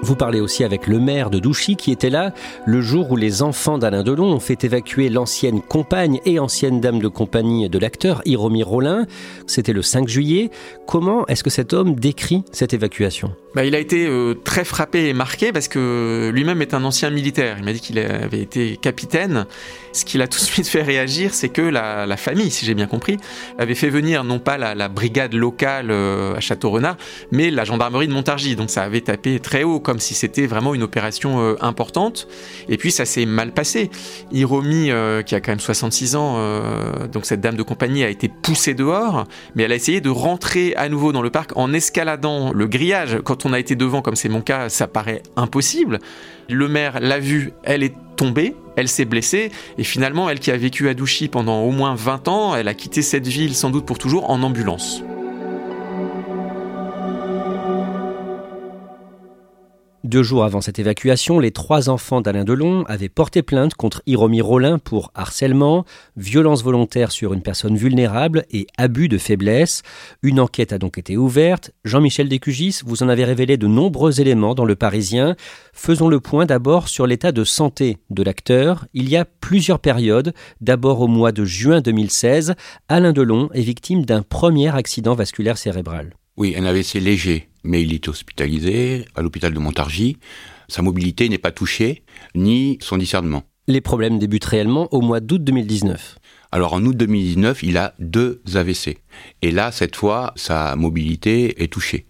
Vous 0.00 0.14
parlez 0.14 0.40
aussi 0.40 0.62
avec 0.62 0.86
le 0.86 1.00
maire 1.00 1.28
de 1.28 1.40
Douchy 1.40 1.74
qui 1.74 1.90
était 1.90 2.08
là 2.08 2.32
le 2.66 2.80
jour 2.80 3.10
où 3.10 3.16
les 3.16 3.42
enfants 3.42 3.78
d'Alain 3.78 4.04
Delon 4.04 4.32
ont 4.32 4.40
fait 4.40 4.62
évacuer 4.62 5.08
l'ancienne 5.08 5.60
compagne 5.60 6.20
et 6.24 6.38
ancienne 6.38 6.80
dame 6.80 7.00
de 7.00 7.08
compagnie 7.08 7.68
de 7.68 7.78
l'acteur, 7.78 8.22
Hiromi 8.24 8.62
Rollin. 8.62 9.06
C'était 9.48 9.72
le 9.72 9.82
5 9.82 10.08
juillet. 10.08 10.50
Comment 10.86 11.26
est-ce 11.26 11.42
que 11.42 11.50
cet 11.50 11.72
homme 11.72 11.96
décrit 11.96 12.44
cette 12.52 12.74
évacuation? 12.74 13.34
Bah, 13.54 13.64
Il 13.64 13.74
a 13.74 13.80
été 13.80 14.06
euh, 14.06 14.34
très 14.34 14.64
frappé 14.64 15.08
et 15.08 15.12
marqué 15.14 15.52
parce 15.52 15.66
que 15.66 16.30
lui-même 16.32 16.62
est 16.62 16.74
un 16.74 16.84
ancien 16.84 17.10
militaire. 17.10 17.56
Il 17.58 17.64
m'a 17.64 17.72
dit 17.72 17.80
qu'il 17.80 17.98
avait 17.98 18.40
été 18.40 18.76
capitaine. 18.76 19.46
Ce 19.92 20.04
qui 20.04 20.16
l'a 20.16 20.28
tout 20.28 20.38
de 20.38 20.44
suite 20.44 20.68
fait 20.68 20.82
réagir, 20.82 21.34
c'est 21.34 21.48
que 21.48 21.62
la, 21.62 22.16
famille, 22.16 22.50
si 22.50 22.66
j'ai 22.66 22.74
bien 22.74 22.86
compris, 22.86 23.16
avait 23.58 23.74
fait 23.74 23.90
venir 23.90 24.22
non 24.22 24.38
pas 24.38 24.58
la, 24.58 24.88
brigade 24.88 25.34
locale 25.34 25.90
euh, 25.90 26.36
à 26.36 26.40
Château-Renard, 26.40 26.96
mais 27.32 27.50
la 27.50 27.64
gendarmerie 27.64 28.06
de 28.06 28.12
Montargis. 28.12 28.54
Donc 28.54 28.70
ça 28.70 28.82
avait 28.82 29.00
tapé 29.00 29.40
très 29.40 29.64
haut 29.64 29.80
comme 29.88 30.00
si 30.00 30.12
c'était 30.12 30.46
vraiment 30.46 30.74
une 30.74 30.82
opération 30.82 31.40
euh, 31.40 31.54
importante. 31.62 32.28
Et 32.68 32.76
puis 32.76 32.90
ça 32.90 33.06
s'est 33.06 33.24
mal 33.24 33.52
passé. 33.52 33.88
Hiromi, 34.32 34.90
euh, 34.90 35.22
qui 35.22 35.34
a 35.34 35.40
quand 35.40 35.50
même 35.50 35.60
66 35.60 36.14
ans, 36.14 36.34
euh, 36.36 37.06
donc 37.06 37.24
cette 37.24 37.40
dame 37.40 37.56
de 37.56 37.62
compagnie 37.62 38.04
a 38.04 38.10
été 38.10 38.28
poussée 38.28 38.74
dehors, 38.74 39.24
mais 39.54 39.62
elle 39.62 39.72
a 39.72 39.76
essayé 39.76 40.02
de 40.02 40.10
rentrer 40.10 40.74
à 40.76 40.90
nouveau 40.90 41.12
dans 41.12 41.22
le 41.22 41.30
parc 41.30 41.56
en 41.56 41.72
escaladant 41.72 42.52
le 42.52 42.66
grillage. 42.66 43.20
Quand 43.24 43.46
on 43.46 43.54
a 43.54 43.58
été 43.58 43.76
devant, 43.76 44.02
comme 44.02 44.14
c'est 44.14 44.28
mon 44.28 44.42
cas, 44.42 44.68
ça 44.68 44.88
paraît 44.88 45.22
impossible. 45.36 46.00
Le 46.50 46.68
maire 46.68 47.00
l'a 47.00 47.18
vue, 47.18 47.54
elle 47.62 47.82
est 47.82 47.94
tombée, 48.16 48.54
elle 48.76 48.88
s'est 48.88 49.06
blessée, 49.06 49.50
et 49.78 49.84
finalement, 49.84 50.28
elle 50.28 50.38
qui 50.38 50.50
a 50.50 50.56
vécu 50.58 50.90
à 50.90 50.92
Douchy 50.92 51.28
pendant 51.28 51.62
au 51.62 51.70
moins 51.70 51.94
20 51.94 52.28
ans, 52.28 52.54
elle 52.54 52.68
a 52.68 52.74
quitté 52.74 53.00
cette 53.00 53.26
ville 53.26 53.54
sans 53.54 53.70
doute 53.70 53.86
pour 53.86 53.96
toujours 53.96 54.28
en 54.28 54.42
ambulance. 54.42 55.02
Deux 60.08 60.22
jours 60.22 60.42
avant 60.42 60.62
cette 60.62 60.78
évacuation, 60.78 61.38
les 61.38 61.50
trois 61.50 61.90
enfants 61.90 62.22
d'Alain 62.22 62.44
Delon 62.44 62.82
avaient 62.84 63.10
porté 63.10 63.42
plainte 63.42 63.74
contre 63.74 64.00
Hiromi 64.06 64.40
Rollin 64.40 64.78
pour 64.78 65.12
harcèlement, 65.14 65.84
violence 66.16 66.64
volontaire 66.64 67.12
sur 67.12 67.34
une 67.34 67.42
personne 67.42 67.76
vulnérable 67.76 68.46
et 68.50 68.66
abus 68.78 69.08
de 69.08 69.18
faiblesse. 69.18 69.82
Une 70.22 70.40
enquête 70.40 70.72
a 70.72 70.78
donc 70.78 70.96
été 70.96 71.18
ouverte. 71.18 71.72
Jean-Michel 71.84 72.30
Descugis, 72.30 72.80
vous 72.86 73.02
en 73.02 73.10
avez 73.10 73.26
révélé 73.26 73.58
de 73.58 73.66
nombreux 73.66 74.18
éléments 74.18 74.54
dans 74.54 74.64
Le 74.64 74.76
Parisien. 74.76 75.36
Faisons 75.74 76.08
le 76.08 76.20
point 76.20 76.46
d'abord 76.46 76.88
sur 76.88 77.06
l'état 77.06 77.30
de 77.30 77.44
santé 77.44 77.98
de 78.08 78.22
l'acteur. 78.22 78.86
Il 78.94 79.10
y 79.10 79.16
a 79.18 79.26
plusieurs 79.26 79.78
périodes. 79.78 80.32
D'abord 80.62 81.02
au 81.02 81.06
mois 81.06 81.32
de 81.32 81.44
juin 81.44 81.82
2016, 81.82 82.54
Alain 82.88 83.12
Delon 83.12 83.50
est 83.52 83.60
victime 83.60 84.06
d'un 84.06 84.22
premier 84.22 84.74
accident 84.74 85.14
vasculaire 85.14 85.58
cérébral. 85.58 86.14
Oui, 86.38 86.54
un 86.56 86.64
AVC 86.64 86.94
léger, 86.94 87.48
mais 87.68 87.82
il 87.82 87.94
est 87.94 88.08
hospitalisé 88.08 89.04
à 89.14 89.22
l'hôpital 89.22 89.52
de 89.52 89.58
Montargis. 89.58 90.16
Sa 90.68 90.82
mobilité 90.82 91.28
n'est 91.28 91.38
pas 91.38 91.52
touchée, 91.52 92.02
ni 92.34 92.78
son 92.80 92.96
discernement. 92.96 93.44
Les 93.68 93.82
problèmes 93.82 94.18
débutent 94.18 94.46
réellement 94.46 94.88
au 94.92 95.02
mois 95.02 95.20
d'août 95.20 95.44
2019. 95.44 96.18
Alors 96.50 96.72
en 96.72 96.82
août 96.84 96.96
2019, 96.96 97.62
il 97.62 97.76
a 97.76 97.94
deux 97.98 98.40
AVC. 98.54 98.98
Et 99.42 99.50
là, 99.50 99.70
cette 99.70 99.96
fois, 99.96 100.32
sa 100.34 100.74
mobilité 100.76 101.62
est 101.62 101.70
touchée. 101.70 102.06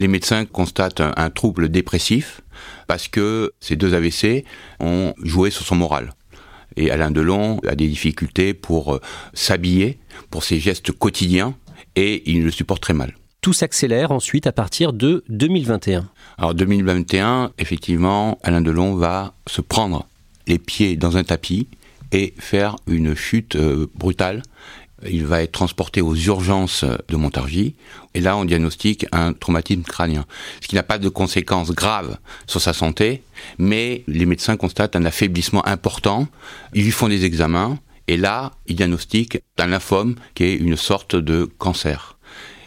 Les 0.00 0.08
médecins 0.08 0.44
constatent 0.44 1.00
un, 1.00 1.12
un 1.16 1.30
trouble 1.30 1.68
dépressif 1.68 2.40
parce 2.88 3.06
que 3.06 3.52
ces 3.60 3.76
deux 3.76 3.94
AVC 3.94 4.44
ont 4.80 5.14
joué 5.22 5.50
sur 5.50 5.64
son 5.64 5.76
moral. 5.76 6.12
Et 6.76 6.90
Alain 6.90 7.12
Delon 7.12 7.60
a 7.60 7.76
des 7.76 7.86
difficultés 7.86 8.52
pour 8.54 8.96
euh, 8.96 9.00
s'habiller, 9.34 9.98
pour 10.30 10.42
ses 10.42 10.58
gestes 10.58 10.90
quotidiens, 10.90 11.56
et 11.94 12.28
il 12.30 12.42
le 12.42 12.50
supporte 12.50 12.82
très 12.82 12.92
mal. 12.92 13.14
Tout 13.46 13.52
s'accélère 13.52 14.10
ensuite 14.10 14.48
à 14.48 14.52
partir 14.52 14.92
de 14.92 15.22
2021. 15.28 16.08
Alors 16.36 16.52
2021, 16.52 17.52
effectivement, 17.58 18.40
Alain 18.42 18.60
Delon 18.60 18.96
va 18.96 19.34
se 19.46 19.60
prendre 19.60 20.08
les 20.48 20.58
pieds 20.58 20.96
dans 20.96 21.16
un 21.16 21.22
tapis 21.22 21.68
et 22.10 22.34
faire 22.40 22.74
une 22.88 23.14
chute 23.14 23.54
euh, 23.54 23.86
brutale. 23.94 24.42
Il 25.08 25.26
va 25.26 25.44
être 25.44 25.52
transporté 25.52 26.00
aux 26.00 26.16
urgences 26.16 26.84
de 27.06 27.14
Montargis 27.14 27.76
et 28.14 28.20
là 28.20 28.36
on 28.36 28.44
diagnostique 28.44 29.06
un 29.12 29.32
traumatisme 29.32 29.82
crânien, 29.82 30.26
ce 30.60 30.66
qui 30.66 30.74
n'a 30.74 30.82
pas 30.82 30.98
de 30.98 31.08
conséquences 31.08 31.70
graves 31.70 32.18
sur 32.48 32.60
sa 32.60 32.72
santé, 32.72 33.22
mais 33.58 34.02
les 34.08 34.26
médecins 34.26 34.56
constatent 34.56 34.96
un 34.96 35.04
affaiblissement 35.04 35.64
important. 35.68 36.26
Ils 36.74 36.82
lui 36.82 36.90
font 36.90 37.06
des 37.06 37.24
examens 37.24 37.78
et 38.08 38.16
là 38.16 38.54
ils 38.66 38.74
diagnostiquent 38.74 39.38
un 39.56 39.68
lymphome 39.68 40.16
qui 40.34 40.42
est 40.42 40.56
une 40.56 40.76
sorte 40.76 41.14
de 41.14 41.44
cancer 41.44 42.15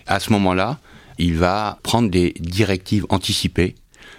à 0.09 0.19
ce 0.19 0.33
moment-là, 0.33 0.79
il 1.17 1.37
va 1.37 1.79
prendre 1.83 2.09
des 2.09 2.33
directives 2.39 3.05
anticipées 3.09 3.75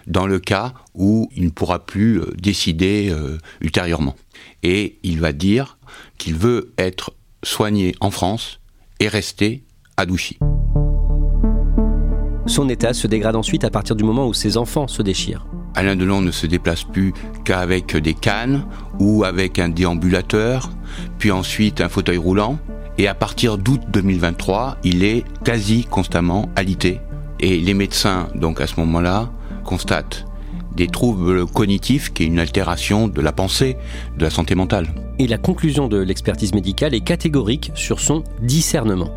dans 0.07 0.27
le 0.27 0.39
cas 0.39 0.73
où 0.95 1.29
il 1.37 1.45
ne 1.45 1.51
pourra 1.51 1.85
plus 1.85 2.21
euh, 2.21 2.33
décider 2.39 3.11
euh, 3.11 3.39
ultérieurement. 3.61 4.15
Et 4.63 4.99
il 5.03 5.21
va 5.21 5.33
dire 5.33 5.79
qu'il 6.17 6.37
veut 6.37 6.73
être 6.79 7.13
soigné 7.43 7.95
en 8.01 8.11
France 8.11 8.61
et 9.01 9.09
rester 9.09 9.65
à 9.97 10.07
Douchy. 10.07 10.39
Son 12.47 12.69
état 12.69 12.95
se 12.95 13.07
dégrade 13.07 13.37
ensuite 13.37 13.65
à 13.65 13.71
partir 13.71 13.97
du 13.97 14.05
moment 14.05 14.27
où 14.27 14.35
ses 14.35 14.57
enfants 14.57 14.89
se 14.89 15.03
déchirent. 15.03 15.47
Alain 15.75 15.97
Delon 15.97 16.21
ne 16.21 16.31
se 16.31 16.47
déplace 16.47 16.85
plus 16.85 17.13
qu'avec 17.45 17.97
des 17.97 18.15
cannes 18.15 18.65
ou 18.99 19.25
avec 19.25 19.59
un 19.59 19.69
déambulateur, 19.69 20.71
puis 21.19 21.31
ensuite 21.31 21.81
un 21.81 21.89
fauteuil 21.89 22.17
roulant. 22.17 22.59
Et 23.00 23.09
à 23.09 23.14
partir 23.14 23.57
d'août 23.57 23.80
2023, 23.88 24.76
il 24.85 25.04
est 25.04 25.25
quasi 25.42 25.87
constamment 25.87 26.50
alité. 26.54 27.00
Et 27.40 27.59
les 27.59 27.73
médecins, 27.73 28.28
donc 28.35 28.61
à 28.61 28.66
ce 28.66 28.78
moment-là, 28.78 29.30
constatent 29.64 30.26
des 30.76 30.87
troubles 30.87 31.47
cognitifs, 31.47 32.12
qui 32.12 32.25
est 32.25 32.26
une 32.26 32.38
altération 32.38 33.09
de 33.09 33.23
la 33.23 33.33
pensée, 33.33 33.78
de 34.19 34.23
la 34.23 34.28
santé 34.28 34.54
mentale. 34.54 34.87
Et 35.19 35.26
la 35.26 35.38
conclusion 35.38 35.88
de 35.88 35.97
l'expertise 35.97 36.52
médicale 36.52 36.95
est 36.95 37.00
catégorique 37.00 37.73
sur 37.75 38.00
son 38.00 38.23
discernement. 38.42 39.09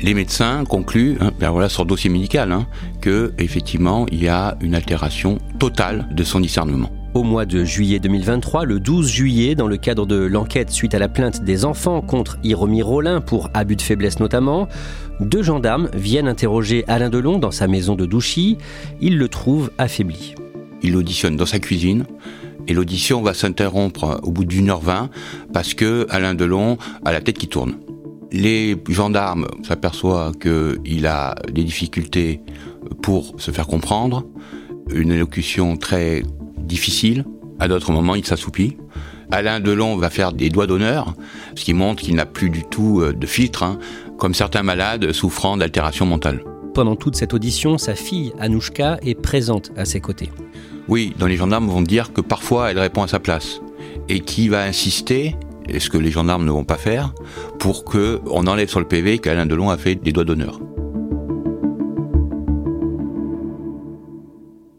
Les 0.00 0.14
médecins 0.14 0.64
concluent, 0.64 1.18
hein, 1.20 1.30
ben 1.38 1.50
voilà, 1.50 1.68
sur 1.68 1.84
le 1.84 1.88
dossier 1.88 2.08
médical, 2.08 2.52
hein, 2.52 2.66
que 3.02 3.34
effectivement 3.36 4.06
il 4.10 4.24
y 4.24 4.28
a 4.28 4.56
une 4.62 4.74
altération 4.74 5.36
totale 5.58 6.08
de 6.10 6.24
son 6.24 6.40
discernement. 6.40 6.90
Au 7.16 7.22
mois 7.22 7.46
de 7.46 7.64
juillet 7.64 7.98
2023, 7.98 8.66
le 8.66 8.78
12 8.78 9.08
juillet, 9.08 9.54
dans 9.54 9.68
le 9.68 9.78
cadre 9.78 10.04
de 10.04 10.16
l'enquête 10.16 10.70
suite 10.70 10.92
à 10.92 10.98
la 10.98 11.08
plainte 11.08 11.42
des 11.42 11.64
enfants 11.64 12.02
contre 12.02 12.36
Hiromi 12.44 12.82
Rollin 12.82 13.22
pour 13.22 13.48
abus 13.54 13.76
de 13.76 13.80
faiblesse 13.80 14.20
notamment, 14.20 14.68
deux 15.20 15.42
gendarmes 15.42 15.88
viennent 15.94 16.28
interroger 16.28 16.84
Alain 16.88 17.08
Delon 17.08 17.38
dans 17.38 17.52
sa 17.52 17.68
maison 17.68 17.94
de 17.94 18.04
Douchy. 18.04 18.58
Ils 19.00 19.16
le 19.16 19.28
trouvent 19.30 19.70
affaibli. 19.78 20.34
Il 20.82 20.94
auditionne 20.94 21.38
dans 21.38 21.46
sa 21.46 21.58
cuisine. 21.58 22.04
Et 22.68 22.74
l'audition 22.74 23.22
va 23.22 23.32
s'interrompre 23.32 24.20
au 24.22 24.30
bout 24.30 24.44
d'une 24.44 24.68
heure 24.68 24.80
vingt 24.80 25.08
parce 25.54 25.72
que 25.72 26.06
Alain 26.10 26.34
Delon 26.34 26.76
a 27.06 27.12
la 27.12 27.22
tête 27.22 27.38
qui 27.38 27.48
tourne. 27.48 27.76
Les 28.30 28.76
gendarmes 28.90 29.46
s'aperçoivent 29.62 30.34
qu'il 30.36 31.06
a 31.06 31.34
des 31.50 31.64
difficultés 31.64 32.42
pour 33.00 33.40
se 33.40 33.52
faire 33.52 33.68
comprendre, 33.68 34.26
une 34.90 35.10
élocution 35.10 35.78
très 35.78 36.22
difficile. 36.66 37.24
À 37.58 37.68
d'autres 37.68 37.92
moments, 37.92 38.14
il 38.14 38.24
s'assoupit. 38.24 38.76
Alain 39.30 39.60
Delon 39.60 39.96
va 39.96 40.10
faire 40.10 40.32
des 40.32 40.50
doigts 40.50 40.66
d'honneur, 40.66 41.14
ce 41.56 41.64
qui 41.64 41.74
montre 41.74 42.02
qu'il 42.02 42.14
n'a 42.14 42.26
plus 42.26 42.50
du 42.50 42.62
tout 42.62 43.00
euh, 43.00 43.12
de 43.12 43.26
filtre, 43.26 43.62
hein, 43.62 43.78
comme 44.18 44.34
certains 44.34 44.62
malades 44.62 45.12
souffrant 45.12 45.56
d'altération 45.56 46.06
mentale. 46.06 46.44
Pendant 46.74 46.94
toute 46.94 47.16
cette 47.16 47.34
audition, 47.34 47.78
sa 47.78 47.94
fille, 47.94 48.32
Anouchka, 48.38 48.98
est 49.02 49.14
présente 49.14 49.72
à 49.76 49.84
ses 49.84 50.00
côtés. 50.00 50.30
Oui, 50.88 51.14
dans 51.18 51.26
les 51.26 51.36
gendarmes 51.36 51.68
vont 51.68 51.82
dire 51.82 52.12
que 52.12 52.20
parfois 52.20 52.70
elle 52.70 52.78
répond 52.78 53.02
à 53.02 53.08
sa 53.08 53.18
place. 53.18 53.60
Et 54.08 54.20
qui 54.20 54.48
va 54.48 54.62
insister, 54.62 55.34
et 55.68 55.80
ce 55.80 55.90
que 55.90 55.98
les 55.98 56.10
gendarmes 56.10 56.44
ne 56.44 56.50
vont 56.50 56.64
pas 56.64 56.76
faire, 56.76 57.12
pour 57.58 57.84
qu'on 57.84 58.46
enlève 58.46 58.68
sur 58.68 58.78
le 58.78 58.86
PV 58.86 59.18
qu'Alain 59.18 59.46
Delon 59.46 59.70
a 59.70 59.76
fait 59.76 59.96
des 59.96 60.12
doigts 60.12 60.24
d'honneur. 60.24 60.60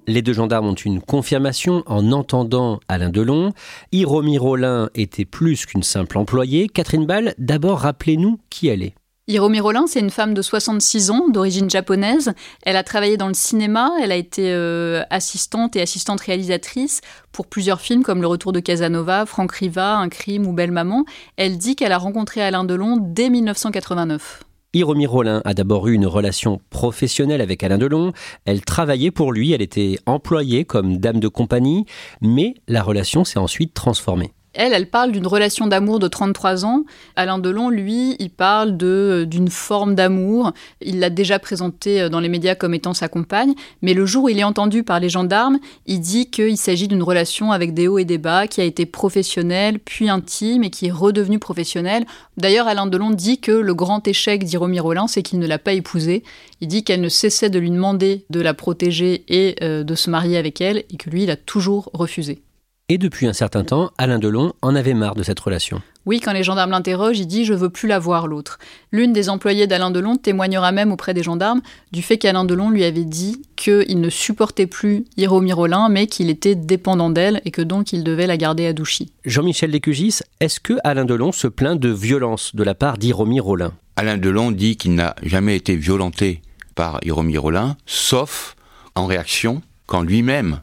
Les 0.09 0.21
deux 0.21 0.31
gendarmes 0.31 0.67
ont 0.67 0.73
une 0.73 1.01
confirmation 1.01 1.83
en 1.85 2.13
entendant 2.13 2.79
Alain 2.87 3.09
Delon. 3.09 3.51
Hiromi 3.91 4.37
Rollin 4.37 4.89
était 4.95 5.25
plus 5.25 5.65
qu'une 5.65 5.83
simple 5.83 6.17
employée. 6.17 6.69
Catherine 6.69 7.05
Ball, 7.05 7.35
d'abord 7.37 7.79
rappelez-nous 7.79 8.39
qui 8.49 8.69
elle 8.69 8.83
est. 8.83 8.93
Hiromi 9.27 9.59
Rollin, 9.59 9.83
c'est 9.85 9.99
une 9.99 10.09
femme 10.09 10.33
de 10.33 10.41
66 10.41 11.11
ans, 11.11 11.27
d'origine 11.27 11.69
japonaise. 11.69 12.31
Elle 12.63 12.77
a 12.77 12.83
travaillé 12.85 13.17
dans 13.17 13.27
le 13.27 13.33
cinéma, 13.33 13.91
elle 14.01 14.13
a 14.13 14.15
été 14.15 14.53
euh, 14.53 15.03
assistante 15.09 15.75
et 15.75 15.81
assistante 15.81 16.21
réalisatrice 16.21 17.01
pour 17.33 17.47
plusieurs 17.47 17.81
films 17.81 18.03
comme 18.03 18.21
Le 18.21 18.27
Retour 18.27 18.53
de 18.53 18.61
Casanova, 18.61 19.25
Franck 19.25 19.51
Riva, 19.51 19.97
Un 19.97 20.07
crime 20.07 20.47
ou 20.47 20.53
Belle 20.53 20.71
Maman. 20.71 21.03
Elle 21.35 21.57
dit 21.57 21.75
qu'elle 21.75 21.91
a 21.91 21.97
rencontré 21.97 22.41
Alain 22.41 22.63
Delon 22.63 22.95
dès 22.97 23.29
1989. 23.29 24.46
Hiromi 24.77 25.07
Rollin 25.07 25.41
a 25.43 25.55
d'abord 25.55 25.87
eu 25.87 25.93
une 25.93 26.05
relation 26.05 26.61
professionnelle 26.69 27.41
avec 27.41 27.63
Alain 27.63 27.79
Delon. 27.79 28.13
Elle 28.45 28.61
travaillait 28.61 29.09
pour 29.09 29.31
lui, 29.31 29.51
elle 29.51 29.63
était 29.63 29.97
employée 30.05 30.65
comme 30.65 30.97
dame 30.97 31.19
de 31.19 31.27
compagnie, 31.27 31.85
mais 32.21 32.53
la 32.67 32.83
relation 32.83 33.23
s'est 33.23 33.39
ensuite 33.39 33.73
transformée. 33.73 34.33
Elle, 34.57 34.73
elle 34.73 34.89
parle 34.89 35.11
d'une 35.11 35.27
relation 35.27 35.67
d'amour 35.67 35.99
de 35.99 36.07
33 36.07 36.65
ans. 36.65 36.83
Alain 37.15 37.37
Delon, 37.37 37.69
lui, 37.69 38.15
il 38.17 38.31
parle 38.31 38.75
de 38.75 39.23
d'une 39.29 39.49
forme 39.49 39.93
d'amour. 39.93 40.51
Il 40.81 40.99
l'a 40.99 41.11
déjà 41.11 41.37
présenté 41.37 42.01
euh, 42.01 42.09
dans 42.09 42.19
les 42.19 42.27
médias 42.27 42.55
comme 42.55 42.73
étant 42.73 42.95
sa 42.95 43.07
compagne. 43.07 43.53
Mais 43.83 43.93
le 43.93 44.07
jour 44.07 44.23
où 44.23 44.29
il 44.29 44.39
est 44.39 44.43
entendu 44.43 44.81
par 44.81 44.99
les 44.99 45.09
gendarmes, 45.09 45.59
il 45.85 45.99
dit 45.99 46.31
qu'il 46.31 46.57
s'agit 46.57 46.87
d'une 46.87 47.03
relation 47.03 47.51
avec 47.51 47.75
des 47.75 47.87
hauts 47.87 47.99
et 47.99 48.05
des 48.05 48.17
bas, 48.17 48.47
qui 48.47 48.59
a 48.59 48.63
été 48.63 48.87
professionnelle, 48.87 49.77
puis 49.77 50.09
intime, 50.09 50.63
et 50.63 50.71
qui 50.71 50.87
est 50.87 50.91
redevenue 50.91 51.37
professionnelle. 51.37 52.05
D'ailleurs, 52.37 52.67
Alain 52.67 52.87
Delon 52.87 53.11
dit 53.11 53.39
que 53.39 53.51
le 53.51 53.75
grand 53.75 54.07
échec 54.07 54.43
d'Hiromi 54.43 54.79
Rollin, 54.79 55.05
c'est 55.05 55.21
qu'il 55.21 55.37
ne 55.37 55.45
l'a 55.45 55.59
pas 55.59 55.73
épousée. 55.73 56.23
Il 56.61 56.67
dit 56.67 56.83
qu'elle 56.83 57.01
ne 57.01 57.09
cessait 57.09 57.51
de 57.51 57.59
lui 57.59 57.69
demander 57.69 58.25
de 58.31 58.41
la 58.41 58.55
protéger 58.55 59.23
et 59.27 59.55
euh, 59.61 59.83
de 59.83 59.93
se 59.93 60.09
marier 60.09 60.35
avec 60.35 60.61
elle, 60.61 60.79
et 60.91 60.97
que 60.97 61.11
lui, 61.11 61.23
il 61.23 61.29
a 61.29 61.35
toujours 61.35 61.91
refusé. 61.93 62.41
Et 62.89 62.97
depuis 62.97 63.27
un 63.27 63.33
certain 63.33 63.65
temps, 63.65 63.91
Alain 63.97 64.17
Delon 64.17 64.53
en 64.61 64.73
avait 64.73 64.93
marre 64.93 65.15
de 65.15 65.23
cette 65.23 65.41
relation. 65.41 65.81
Oui, 66.05 66.21
quand 66.21 66.31
les 66.31 66.43
gendarmes 66.43 66.71
l'interrogent, 66.71 67.19
il 67.19 67.27
dit 67.27 67.43
Je 67.43 67.53
veux 67.53 67.69
plus 67.69 67.89
la 67.89 67.99
voir, 67.99 68.27
l'autre. 68.27 68.59
L'une 68.93 69.11
des 69.11 69.27
employées 69.27 69.67
d'Alain 69.67 69.91
Delon 69.91 70.15
témoignera 70.15 70.71
même 70.71 70.93
auprès 70.93 71.13
des 71.13 71.21
gendarmes 71.21 71.59
du 71.91 72.01
fait 72.01 72.17
qu'Alain 72.17 72.45
Delon 72.45 72.69
lui 72.69 72.85
avait 72.85 73.03
dit 73.03 73.41
qu'il 73.57 73.99
ne 73.99 74.09
supportait 74.09 74.67
plus 74.67 75.03
Hiromi 75.17 75.51
Rollin, 75.51 75.89
mais 75.89 76.07
qu'il 76.07 76.29
était 76.29 76.55
dépendant 76.55 77.09
d'elle 77.09 77.41
et 77.43 77.51
que 77.51 77.61
donc 77.61 77.91
il 77.91 78.05
devait 78.05 78.25
la 78.25 78.37
garder 78.37 78.65
à 78.65 78.71
Douchy. 78.71 79.11
Jean-Michel 79.25 79.71
Lécugis, 79.71 80.21
est-ce 80.39 80.61
que 80.61 80.75
Alain 80.85 81.03
Delon 81.03 81.33
se 81.33 81.47
plaint 81.47 81.77
de 81.77 81.89
violence 81.89 82.55
de 82.55 82.63
la 82.63 82.73
part 82.73 82.97
d'Hiromi 82.97 83.41
Rollin 83.41 83.73
Alain 83.97 84.15
Delon 84.15 84.51
dit 84.51 84.77
qu'il 84.77 84.95
n'a 84.95 85.13
jamais 85.23 85.57
été 85.57 85.75
violenté 85.75 86.41
par 86.73 87.01
Hiromi 87.03 87.37
Rollin, 87.37 87.75
sauf 87.85 88.55
en 88.95 89.07
réaction 89.07 89.61
quand 89.87 90.03
lui-même 90.03 90.61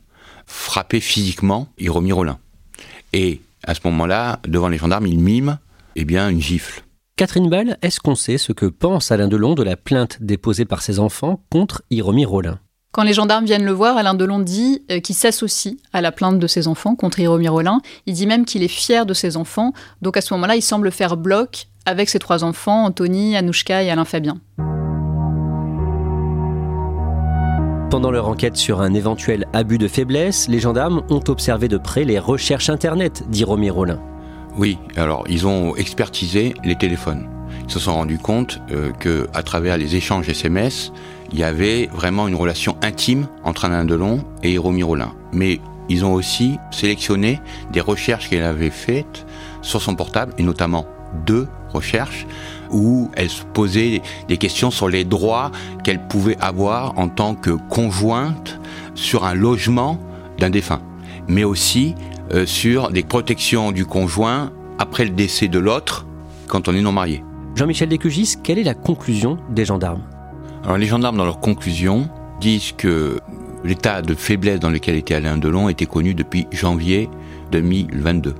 frapper 0.55 1.01
physiquement 1.01 1.69
Hiromi 1.79 2.13
Rollin. 2.13 2.39
Et 3.13 3.41
à 3.65 3.75
ce 3.75 3.81
moment-là, 3.85 4.41
devant 4.47 4.69
les 4.69 4.79
gendarmes, 4.79 5.07
il 5.07 5.19
mime 5.19 5.59
eh 5.97 6.05
bien, 6.05 6.29
une 6.29 6.41
gifle. 6.41 6.83
Catherine 7.17 7.49
Ball, 7.49 7.77
est-ce 7.83 8.01
qu'on 8.01 8.15
sait 8.15 8.39
ce 8.39 8.53
que 8.53 8.67
pense 8.67 9.13
Alain 9.13 9.29
Delon 9.29 9.55
de 9.55 9.63
la 9.63 9.77
plainte 9.77 10.19
déposée 10.21 10.65
par 10.65 10.83
ses 10.83 10.99
enfants 10.99 11.41
contre 11.51 11.83
Hiromi 11.91 12.25
Rollin? 12.25 12.59
Quand 12.93 13.03
les 13.03 13.13
gendarmes 13.13 13.45
viennent 13.45 13.65
le 13.65 13.73
voir, 13.73 13.97
Alain 13.97 14.15
Delon 14.15 14.39
dit 14.39 14.83
euh, 14.91 15.01
qu'il 15.01 15.15
s'associe 15.15 15.77
à 15.93 16.01
la 16.01 16.13
plainte 16.13 16.39
de 16.39 16.47
ses 16.47 16.69
enfants 16.69 16.95
contre 16.97 17.21
Hiromi 17.21 17.49
Rollin. 17.49 17.81
Il 18.07 18.15
dit 18.15 18.27
même 18.27 18.45
qu'il 18.45 18.63
est 18.63 18.69
fier 18.69 19.07
de 19.07 19.15
ses 19.15 19.37
enfants. 19.37 19.73
Donc 20.03 20.17
à 20.17 20.21
ce 20.21 20.33
moment-là, 20.35 20.57
il 20.57 20.63
semble 20.63 20.91
faire 20.91 21.17
bloc 21.17 21.67
avec 21.87 22.09
ses 22.09 22.19
trois 22.19 22.45
enfants, 22.45 22.85
Anthony, 22.85 23.37
Anouchka 23.37 23.83
et 23.83 23.91
Alain 23.91 24.05
Fabien. 24.05 24.39
Pendant 27.95 28.11
leur 28.11 28.27
enquête 28.27 28.57
sur 28.57 28.81
un 28.81 28.93
éventuel 28.93 29.47
abus 29.53 29.79
de 29.79 29.87
faiblesse, 29.87 30.49
les 30.49 30.59
gendarmes 30.59 31.05
ont 31.11 31.23
observé 31.29 31.69
de 31.69 31.79
près 31.79 32.03
les 32.03 32.19
recherches 32.19 32.69
Internet, 32.69 33.23
dit 33.29 33.45
Romy 33.45 33.71
Rollin. 33.71 34.01
Oui, 34.57 34.79
alors 34.97 35.23
ils 35.29 35.47
ont 35.47 35.77
expertisé 35.77 36.55
les 36.65 36.75
téléphones. 36.75 37.29
Ils 37.65 37.71
se 37.71 37.79
sont 37.79 37.95
rendus 37.95 38.19
compte 38.19 38.61
euh, 38.73 38.91
que 38.99 39.29
à 39.33 39.45
travers 39.45 39.79
les 39.79 39.95
échanges 39.95 40.29
SMS, 40.29 40.93
il 41.31 41.39
y 41.39 41.45
avait 41.45 41.89
vraiment 41.93 42.27
une 42.27 42.35
relation 42.35 42.77
intime 42.83 43.29
entre 43.45 43.67
Alain 43.67 43.85
Delon 43.85 44.25
et 44.43 44.59
Romy 44.59 44.83
Rollin. 44.83 45.13
Mais 45.33 45.61
ils 45.89 46.05
ont 46.05 46.15
aussi 46.15 46.59
sélectionné 46.73 47.41
des 47.71 47.81
recherches 47.81 48.29
qu'elle 48.29 48.43
avait 48.43 48.71
faites 48.71 49.25
sur 49.63 49.81
son 49.81 49.95
portable, 49.95 50.35
et 50.37 50.43
notamment 50.43 50.85
deux 51.27 51.47
recherches 51.73 52.27
où 52.75 53.09
elle 53.15 53.31
se 53.31 53.45
posait 53.45 54.03
des 54.29 54.37
questions 54.37 54.71
sur 54.71 54.89
les 54.89 55.05
droits 55.05 55.51
qu'elle 55.85 56.07
pouvait 56.09 56.37
avoir 56.41 56.99
en 56.99 57.09
tant 57.09 57.35
que 57.35 57.51
conjointe 57.71 58.59
sur 58.95 59.25
un 59.25 59.35
logement 59.35 59.99
d'un 60.39 60.51
défunt, 60.51 60.83
mais 61.29 61.45
aussi 61.45 61.95
euh, 62.33 62.45
sur 62.45 62.91
des 62.91 63.05
protections 63.05 63.73
du 63.73 63.87
conjoint 63.87 64.51
après 64.79 65.05
le 65.05 65.11
décès 65.11 65.49
de 65.49 65.59
l'autre 65.59 66.05
quand 66.49 66.69
on 66.69 66.75
est 66.75 66.83
non 66.83 66.93
marié. 66.93 67.23
Jean-Michel 67.55 67.89
Descugis, 67.89 68.35
quelle 68.43 68.59
est 68.59 68.65
la 68.65 68.75
conclusion 68.75 69.39
des 69.51 69.65
gendarmes? 69.65 70.03
Alors 70.65 70.77
les 70.77 70.87
gendarmes 70.87 71.17
dans 71.17 71.25
leur 71.25 71.39
conclusion 71.39 72.09
disent 72.41 72.73
que 72.77 73.21
l'état 73.63 74.03
de 74.03 74.15
faiblesse 74.15 74.59
dans 74.59 74.71
lequel 74.71 74.97
était 74.97 75.15
Alain 75.15 75.39
Delon 75.39 75.69
était 75.69 75.87
connu 75.87 76.15
depuis 76.15 76.49
janvier 76.51 77.09
2022. 77.53 78.35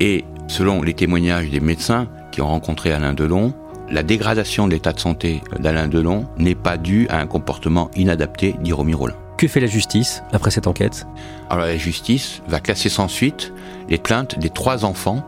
Et 0.00 0.24
selon 0.48 0.82
les 0.82 0.94
témoignages 0.94 1.50
des 1.50 1.60
médecins, 1.60 2.08
qui 2.34 2.42
ont 2.42 2.48
rencontré 2.48 2.90
Alain 2.90 3.14
Delon, 3.14 3.54
la 3.88 4.02
dégradation 4.02 4.66
de 4.66 4.72
l'état 4.72 4.92
de 4.92 4.98
santé 4.98 5.40
d'Alain 5.60 5.86
Delon 5.86 6.26
n'est 6.36 6.56
pas 6.56 6.76
due 6.76 7.06
à 7.08 7.20
un 7.20 7.28
comportement 7.28 7.92
inadapté 7.94 8.56
d'Iromi 8.60 8.92
Rollin. 8.92 9.14
Que 9.38 9.46
fait 9.46 9.60
la 9.60 9.68
justice 9.68 10.20
après 10.32 10.50
cette 10.50 10.66
enquête? 10.66 11.06
Alors 11.48 11.64
la 11.64 11.76
justice 11.76 12.42
va 12.48 12.58
classer 12.58 12.88
sans 12.88 13.06
suite 13.06 13.52
les 13.88 13.98
plaintes 13.98 14.36
des 14.36 14.50
trois 14.50 14.84
enfants 14.84 15.24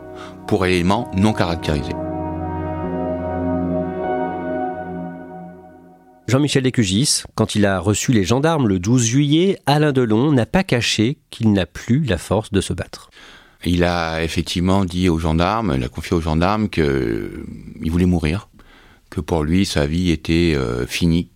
pour 0.49 0.67
éléments 0.67 1.09
non 1.17 1.33
caractérisés. 1.33 1.95
Jean-Michel 6.27 6.65
Descugis, 6.65 7.23
quand 7.37 7.55
il 7.55 7.67
a 7.67 7.79
reçu 7.79 8.11
les 8.11 8.25
gendarmes 8.25 8.67
le 8.67 8.81
12 8.81 9.05
juillet, 9.05 9.61
Alain 9.67 9.93
Delon 9.93 10.33
n'a 10.33 10.45
pas 10.45 10.65
caché 10.65 11.19
qu'il 11.31 11.53
n'a 11.53 11.67
plus 11.67 12.03
la 12.03 12.19
force 12.19 12.51
de 12.51 12.61
se 12.61 12.73
battre. 12.73 13.11
Il 13.65 13.85
a 13.85 14.23
effectivement 14.23 14.85
dit 14.85 15.09
aux 15.09 15.19
gendarmes, 15.19 15.75
il 15.77 15.85
a 15.85 15.89
confié 15.89 16.17
aux 16.17 16.21
gendarmes 16.21 16.69
qu'il 16.69 16.85
euh, 16.85 17.47
voulait 17.87 18.07
mourir, 18.07 18.49
que 19.11 19.21
pour 19.21 19.45
lui 19.45 19.67
sa 19.67 19.87
vie 19.87 20.11
était 20.11 20.55
euh, 20.55 20.87
finie, 20.87 21.31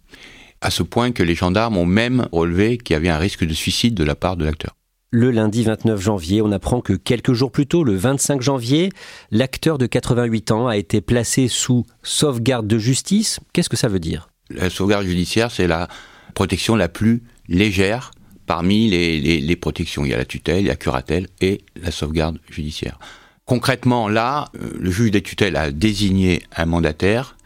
à 0.61 0.71
ce 0.71 0.83
point 0.83 1.13
que 1.13 1.23
les 1.23 1.35
gendarmes 1.35 1.77
ont 1.77 1.87
même 1.87 2.29
relevé 2.33 2.79
qu'il 2.79 2.95
y 2.95 2.97
avait 2.97 3.09
un 3.09 3.19
risque 3.19 3.45
de 3.45 3.55
suicide 3.55 3.95
de 3.95 4.05
la 4.05 4.15
part 4.15 4.37
de 4.37 4.45
l'acteur. 4.45 4.77
Le 5.13 5.33
lundi 5.33 5.65
29 5.65 6.01
janvier, 6.01 6.41
on 6.41 6.53
apprend 6.53 6.81
que 6.81 6.93
quelques 6.93 7.33
jours 7.33 7.51
plus 7.51 7.67
tôt, 7.67 7.83
le 7.83 7.97
25 7.97 8.41
janvier, 8.41 8.91
l'acteur 9.33 9.77
de 9.77 9.87
88 9.87 10.53
ans 10.53 10.69
a 10.69 10.77
été 10.77 11.01
placé 11.01 11.49
sous 11.49 11.85
sauvegarde 12.05 12.69
de 12.69 12.79
justice. 12.79 13.41
Qu'est-ce 13.53 13.69
que 13.69 13.77
ça 13.77 13.89
veut 13.89 13.99
dire? 13.99 14.31
La 14.51 14.71
sauvegarde 14.71 15.05
judiciaire, 15.07 15.51
c'est 15.51 15.67
la 15.67 15.89
protection 16.35 16.77
la 16.77 16.89
plus 16.89 17.25
légère 17.49 18.13
parmi 18.51 18.91
les, 18.91 19.57
protections. 19.57 20.05
Il 20.05 20.11
y 20.11 20.15
a 20.15 20.17
la 20.17 20.25
tutelle, 20.25 20.65
la 20.65 20.75
curatelle 20.75 21.29
et 21.41 21.61
la 21.81 21.93
sauvegarde 21.93 22.41
judiciaire. 22.51 22.99
Concrètement, 23.45 24.09
là, 24.09 24.49
euh, 24.57 24.73
le 24.77 24.91
juge 24.91 25.13
des 25.13 25.23
tutelles 25.23 25.55
a 25.55 25.71
désigné 25.71 26.43
un 26.57 26.67
mandataire 26.67 27.37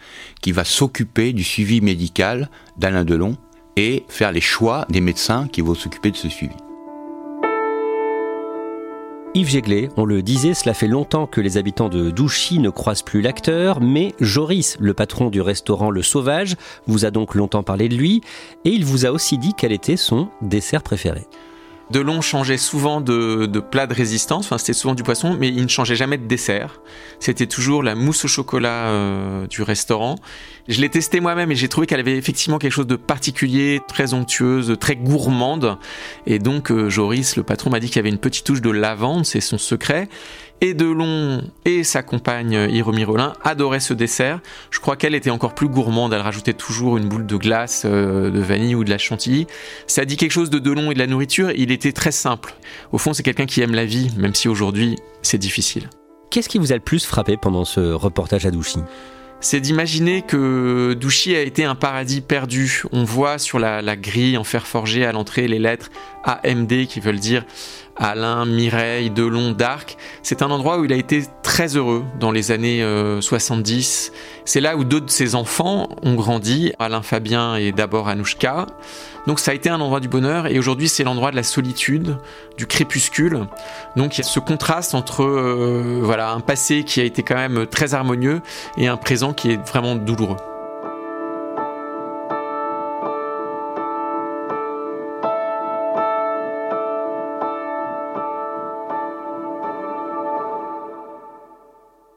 qui 0.40 0.50
va 0.50 0.64
s'occuper 0.64 1.34
du 1.34 1.44
suivi 1.44 1.82
médical 1.82 2.48
d'Alain 2.78 3.04
Delon 3.04 3.36
et 3.76 4.04
faire 4.08 4.32
les 4.32 4.40
choix 4.40 4.86
des 4.88 5.02
médecins 5.02 5.46
qui 5.46 5.60
vont 5.60 5.74
s'occuper 5.74 6.10
de 6.10 6.16
ce 6.16 6.30
suivi. 6.30 6.54
Yves 9.36 9.48
Jéglé, 9.48 9.88
on 9.96 10.04
le 10.04 10.22
disait, 10.22 10.54
cela 10.54 10.74
fait 10.74 10.86
longtemps 10.86 11.26
que 11.26 11.40
les 11.40 11.56
habitants 11.56 11.88
de 11.88 12.12
Douchy 12.12 12.60
ne 12.60 12.70
croisent 12.70 13.02
plus 13.02 13.20
l'acteur, 13.20 13.80
mais 13.80 14.14
Joris, 14.20 14.76
le 14.78 14.94
patron 14.94 15.28
du 15.28 15.40
restaurant 15.40 15.90
Le 15.90 16.02
Sauvage, 16.02 16.54
vous 16.86 17.04
a 17.04 17.10
donc 17.10 17.34
longtemps 17.34 17.64
parlé 17.64 17.88
de 17.88 17.96
lui, 17.96 18.20
et 18.64 18.70
il 18.70 18.84
vous 18.84 19.06
a 19.06 19.10
aussi 19.10 19.36
dit 19.36 19.52
quel 19.56 19.72
était 19.72 19.96
son 19.96 20.28
dessert 20.40 20.84
préféré. 20.84 21.26
Delon 21.90 22.20
changeait 22.20 22.56
souvent 22.56 23.00
de, 23.00 23.46
plat 23.60 23.86
de 23.86 23.94
résistance, 23.94 24.46
enfin 24.46 24.58
c'était 24.58 24.72
souvent 24.72 24.94
du 24.94 25.02
poisson, 25.02 25.36
mais 25.38 25.48
il 25.48 25.62
ne 25.62 25.68
changeait 25.68 25.96
jamais 25.96 26.18
de 26.18 26.26
dessert. 26.26 26.80
C'était 27.20 27.46
toujours 27.46 27.82
la 27.82 27.94
mousse 27.94 28.24
au 28.24 28.28
chocolat 28.28 28.88
euh, 28.88 29.46
du 29.46 29.62
restaurant. 29.62 30.16
Je 30.66 30.80
l'ai 30.80 30.88
testé 30.88 31.20
moi-même 31.20 31.50
et 31.52 31.54
j'ai 31.54 31.68
trouvé 31.68 31.86
qu'elle 31.86 32.00
avait 32.00 32.16
effectivement 32.16 32.58
quelque 32.58 32.72
chose 32.72 32.86
de 32.86 32.96
particulier, 32.96 33.80
très 33.86 34.14
onctueuse, 34.14 34.76
très 34.80 34.96
gourmande. 34.96 35.76
Et 36.26 36.38
donc 36.38 36.70
euh, 36.70 36.88
Joris, 36.88 37.36
le 37.36 37.42
patron, 37.42 37.70
m'a 37.70 37.80
dit 37.80 37.88
qu'il 37.88 37.96
y 37.96 38.00
avait 38.00 38.08
une 38.08 38.18
petite 38.18 38.46
touche 38.46 38.62
de 38.62 38.70
lavande, 38.70 39.26
c'est 39.26 39.40
son 39.40 39.58
secret 39.58 40.08
et 40.64 40.72
Delon 40.72 41.42
et 41.66 41.84
sa 41.84 42.02
compagne 42.02 42.68
Hiromi 42.70 43.04
Rollin 43.04 43.34
adoraient 43.44 43.80
ce 43.80 43.92
dessert. 43.92 44.40
Je 44.70 44.80
crois 44.80 44.96
qu'elle 44.96 45.14
était 45.14 45.28
encore 45.28 45.54
plus 45.54 45.68
gourmande, 45.68 46.14
elle 46.14 46.22
rajoutait 46.22 46.54
toujours 46.54 46.96
une 46.96 47.06
boule 47.06 47.26
de 47.26 47.36
glace, 47.36 47.82
euh, 47.84 48.30
de 48.30 48.40
vanille 48.40 48.74
ou 48.74 48.82
de 48.82 48.88
la 48.88 48.96
chantilly. 48.96 49.46
Ça 49.86 50.06
dit 50.06 50.16
quelque 50.16 50.32
chose 50.32 50.48
de 50.48 50.58
Delon 50.58 50.90
et 50.90 50.94
de 50.94 50.98
la 50.98 51.06
nourriture, 51.06 51.50
il 51.50 51.70
était 51.70 51.92
très 51.92 52.12
simple. 52.12 52.54
Au 52.92 52.98
fond, 52.98 53.12
c'est 53.12 53.22
quelqu'un 53.22 53.44
qui 53.44 53.60
aime 53.60 53.74
la 53.74 53.84
vie, 53.84 54.10
même 54.16 54.34
si 54.34 54.48
aujourd'hui 54.48 54.96
c'est 55.20 55.36
difficile. 55.36 55.90
Qu'est-ce 56.30 56.48
qui 56.48 56.58
vous 56.58 56.72
a 56.72 56.76
le 56.76 56.80
plus 56.80 57.04
frappé 57.04 57.36
pendant 57.36 57.66
ce 57.66 57.92
reportage 57.92 58.46
à 58.46 58.50
Douchy? 58.50 58.78
C'est 59.40 59.60
d'imaginer 59.60 60.22
que 60.22 60.96
Douchy 60.98 61.36
a 61.36 61.42
été 61.42 61.64
un 61.64 61.74
paradis 61.74 62.22
perdu. 62.22 62.84
On 62.92 63.04
voit 63.04 63.36
sur 63.36 63.58
la, 63.58 63.82
la 63.82 63.94
grille 63.94 64.38
en 64.38 64.44
fer 64.44 64.66
forgé 64.66 65.04
à 65.04 65.12
l'entrée 65.12 65.46
les 65.46 65.58
lettres 65.58 65.90
AMD 66.24 66.86
qui 66.86 67.00
veulent 67.00 67.20
dire 67.20 67.44
Alain, 67.96 68.44
Mireille, 68.44 69.10
Delon, 69.10 69.52
Darc. 69.52 69.96
C'est 70.22 70.42
un 70.42 70.50
endroit 70.50 70.78
où 70.78 70.84
il 70.84 70.92
a 70.92 70.96
été 70.96 71.24
très 71.42 71.76
heureux 71.76 72.04
dans 72.18 72.32
les 72.32 72.50
années 72.50 72.84
70. 73.20 74.10
Euh, 74.12 74.16
c'est 74.44 74.60
là 74.60 74.76
où 74.76 74.84
deux 74.84 75.00
de 75.00 75.10
ses 75.10 75.34
enfants 75.34 75.88
ont 76.02 76.14
grandi, 76.14 76.72
Alain 76.78 77.02
Fabien 77.02 77.56
et 77.56 77.72
d'abord 77.72 78.08
Anouchka. 78.08 78.66
Donc 79.26 79.38
ça 79.38 79.52
a 79.52 79.54
été 79.54 79.70
un 79.70 79.80
endroit 79.80 80.00
du 80.00 80.08
bonheur 80.08 80.46
et 80.46 80.58
aujourd'hui 80.58 80.88
c'est 80.88 81.04
l'endroit 81.04 81.30
de 81.30 81.36
la 81.36 81.42
solitude, 81.42 82.18
du 82.58 82.66
crépuscule. 82.66 83.46
Donc 83.96 84.18
il 84.18 84.22
y 84.22 84.24
a 84.24 84.28
ce 84.28 84.40
contraste 84.40 84.94
entre 84.94 85.22
euh, 85.22 86.00
voilà 86.02 86.32
un 86.32 86.40
passé 86.40 86.84
qui 86.84 87.00
a 87.00 87.04
été 87.04 87.22
quand 87.22 87.36
même 87.36 87.66
très 87.66 87.94
harmonieux 87.94 88.42
et 88.76 88.88
un 88.88 88.96
présent 88.96 89.32
qui 89.32 89.52
est 89.52 89.68
vraiment 89.68 89.94
douloureux. 89.94 90.36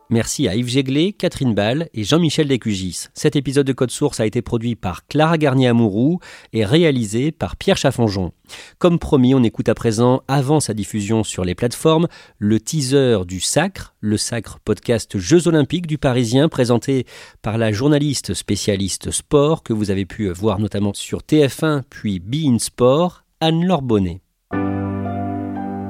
Merci 0.09 0.47
à 0.47 0.55
Yves 0.55 0.69
Jéglé, 0.69 1.11
Catherine 1.11 1.53
Ball 1.53 1.89
et 1.93 2.05
Jean-Michel 2.05 2.47
Descugis. 2.47 3.07
Cet 3.13 3.35
épisode 3.35 3.67
de 3.67 3.73
Code 3.73 3.91
Source 3.91 4.21
a 4.21 4.25
été 4.25 4.41
produit 4.41 4.75
par 4.75 5.05
Clara 5.07 5.37
Garnier-Amouroux 5.37 6.19
et 6.53 6.63
réalisé 6.63 7.33
par 7.33 7.57
Pierre 7.57 7.75
Chaffonjon. 7.75 8.31
Comme 8.77 8.99
promis, 8.99 9.35
on 9.35 9.43
écoute 9.43 9.67
à 9.67 9.75
présent, 9.75 10.23
avant 10.29 10.61
sa 10.61 10.73
diffusion 10.73 11.25
sur 11.25 11.43
les 11.43 11.55
plateformes, 11.55 12.07
le 12.37 12.59
teaser 12.61 13.25
du 13.27 13.41
Sacre, 13.41 13.95
le 13.99 14.15
Sacre 14.15 14.59
podcast 14.63 15.17
Jeux 15.17 15.49
Olympiques 15.49 15.87
du 15.87 15.97
Parisien, 15.97 16.47
présenté 16.47 17.05
par 17.41 17.57
la 17.57 17.73
journaliste 17.73 18.33
spécialiste 18.33 19.11
sport 19.11 19.61
que 19.61 19.73
vous 19.73 19.91
avez 19.91 20.05
pu 20.05 20.29
voir 20.29 20.59
notamment 20.59 20.93
sur 20.93 21.19
TF1 21.19 21.81
puis 21.89 22.19
Be 22.19 22.57
Sport, 22.59 23.23
Anne-Laure 23.41 23.81
Bonnet. 23.81 24.21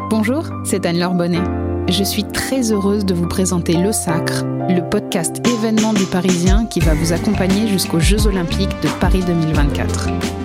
Bonjour, 0.10 0.46
c'est 0.64 0.86
Anne-Laure 0.86 1.14
Bonnet. 1.14 1.67
Je 1.90 2.04
suis 2.04 2.26
très 2.26 2.74
heureuse 2.74 3.06
de 3.06 3.14
vous 3.14 3.28
présenter 3.28 3.74
Le 3.74 3.94
Sacre, 3.94 4.44
le 4.68 4.82
podcast 4.82 5.42
événement 5.48 5.94
du 5.94 6.04
Parisien 6.04 6.66
qui 6.66 6.82
va 6.82 6.94
vous 6.94 7.14
accompagner 7.14 7.70
jusqu'aux 7.70 8.02
Jeux 8.02 8.28
Olympiques 8.28 8.76
de 8.84 8.90
Paris 9.00 9.24
2024. 9.26 10.37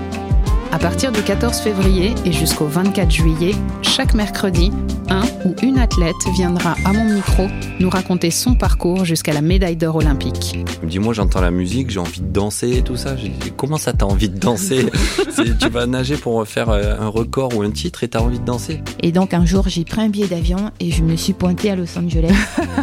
À 0.73 0.79
partir 0.79 1.13
du 1.13 1.21
14 1.21 1.59
février 1.59 2.15
et 2.25 2.33
jusqu'au 2.33 2.65
24 2.65 3.11
juillet, 3.11 3.55
chaque 3.83 4.15
mercredi, 4.15 4.73
un 5.11 5.21
ou 5.45 5.55
une 5.63 5.79
athlète 5.79 6.17
viendra 6.35 6.77
à 6.87 6.95
mon 6.95 7.05
micro 7.13 7.47
nous 7.79 7.91
raconter 7.91 8.31
son 8.31 8.55
parcours 8.55 9.05
jusqu'à 9.05 9.35
la 9.35 9.43
médaille 9.43 9.77
d'or 9.77 9.97
olympique. 9.97 10.59
Dis-moi, 10.83 11.13
j'entends 11.13 11.43
la 11.43 11.51
musique, 11.51 11.91
j'ai 11.91 11.99
envie 11.99 12.23
de 12.23 12.33
danser 12.33 12.79
et 12.79 12.83
tout 12.83 12.97
ça. 12.97 13.17
Comment 13.59 13.77
ça 13.77 13.93
t'as 13.93 14.07
envie 14.07 14.31
de 14.31 14.39
danser 14.39 14.87
Tu 15.61 15.69
vas 15.69 15.85
nager 15.85 16.17
pour 16.17 16.49
faire 16.49 16.71
euh, 16.71 16.97
un 16.99 17.09
record 17.09 17.55
ou 17.55 17.61
un 17.61 17.71
titre 17.71 18.03
et 18.03 18.09
t'as 18.09 18.21
envie 18.21 18.39
de 18.39 18.45
danser 18.47 18.81
Et 19.01 19.13
donc 19.13 19.35
un 19.35 19.45
jour, 19.45 19.69
j'ai 19.69 19.85
pris 19.85 20.01
un 20.01 20.09
billet 20.09 20.29
d'avion 20.29 20.71
et 20.81 20.91
je 20.91 21.03
me 21.03 21.17
suis 21.17 21.35
pointée 21.35 21.71
à 21.71 21.77
Los 21.77 21.99
Angeles. 21.99 22.33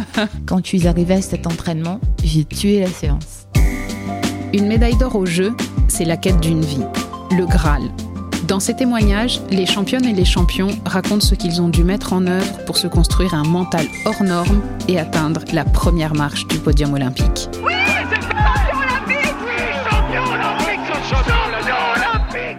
Quand 0.46 0.58
je 0.58 0.68
suis 0.68 0.86
arrivée 0.86 1.14
à 1.14 1.22
cet 1.22 1.44
entraînement, 1.48 2.00
j'ai 2.22 2.44
tué 2.44 2.78
la 2.78 2.86
séance. 2.86 3.48
Une 4.54 4.68
médaille 4.68 4.96
d'or 4.96 5.16
au 5.16 5.26
jeu, 5.26 5.54
c'est 5.88 6.04
la 6.04 6.16
quête 6.16 6.38
d'une 6.38 6.60
vie 6.60 6.84
le 7.30 7.46
Graal. 7.46 7.82
Dans 8.44 8.60
ces 8.60 8.74
témoignages, 8.74 9.40
les 9.50 9.66
championnes 9.66 10.04
et 10.04 10.12
les 10.12 10.24
champions 10.24 10.70
racontent 10.84 11.24
ce 11.24 11.34
qu'ils 11.34 11.62
ont 11.62 11.68
dû 11.68 11.84
mettre 11.84 12.12
en 12.12 12.26
œuvre 12.26 12.64
pour 12.64 12.76
se 12.76 12.86
construire 12.86 13.34
un 13.34 13.44
mental 13.44 13.86
hors 14.04 14.22
norme 14.22 14.60
et 14.88 14.98
atteindre 14.98 15.42
la 15.52 15.64
première 15.64 16.14
marche 16.14 16.46
du 16.48 16.58
podium 16.58 16.94
olympique. 16.94 17.48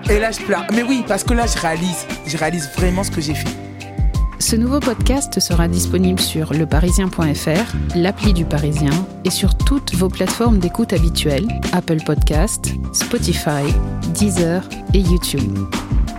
Et 0.10 0.20
là, 0.20 0.32
je 0.32 0.42
pleure. 0.42 0.66
Mais 0.74 0.84
oui, 0.84 1.04
parce 1.08 1.24
que 1.24 1.34
là, 1.34 1.46
je 1.48 1.58
réalise. 1.60 2.06
Je 2.26 2.38
réalise 2.38 2.70
vraiment 2.78 3.04
ce 3.04 3.12
que 3.12 3.22
j'ai 3.22 3.36
fait. 3.36 3.50
Ce 4.42 4.56
nouveau 4.56 4.80
podcast 4.80 5.40
sera 5.40 5.68
disponible 5.68 6.20
sur 6.20 6.52
leparisien.fr, 6.52 7.76
l'appli 7.96 8.34
du 8.34 8.44
Parisien 8.44 8.90
et 9.24 9.30
sur 9.30 9.56
toutes 9.56 9.94
vos 9.94 10.10
plateformes 10.10 10.58
d'écoute 10.58 10.94
habituelles 10.94 11.48
Apple 11.74 12.00
Podcast, 12.04 12.74
Spotify, 12.92 13.72
Deezer 14.16 14.68
et 14.96 15.00
YouTube. 15.00 15.60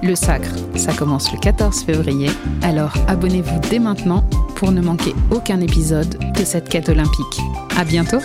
Le 0.04 0.14
Sacre, 0.14 0.54
ça 0.76 0.92
commence 0.92 1.32
le 1.32 1.38
14 1.40 1.82
février, 1.82 2.30
alors 2.62 2.94
abonnez-vous 3.08 3.58
dès 3.68 3.80
maintenant 3.80 4.24
pour 4.54 4.70
ne 4.70 4.80
manquer 4.80 5.16
aucun 5.32 5.61
épisode 5.61 6.16
de 6.38 6.44
cette 6.44 6.68
quête 6.68 6.90
olympique. 6.90 7.40
À 7.76 7.85
bientôt! 7.85 8.20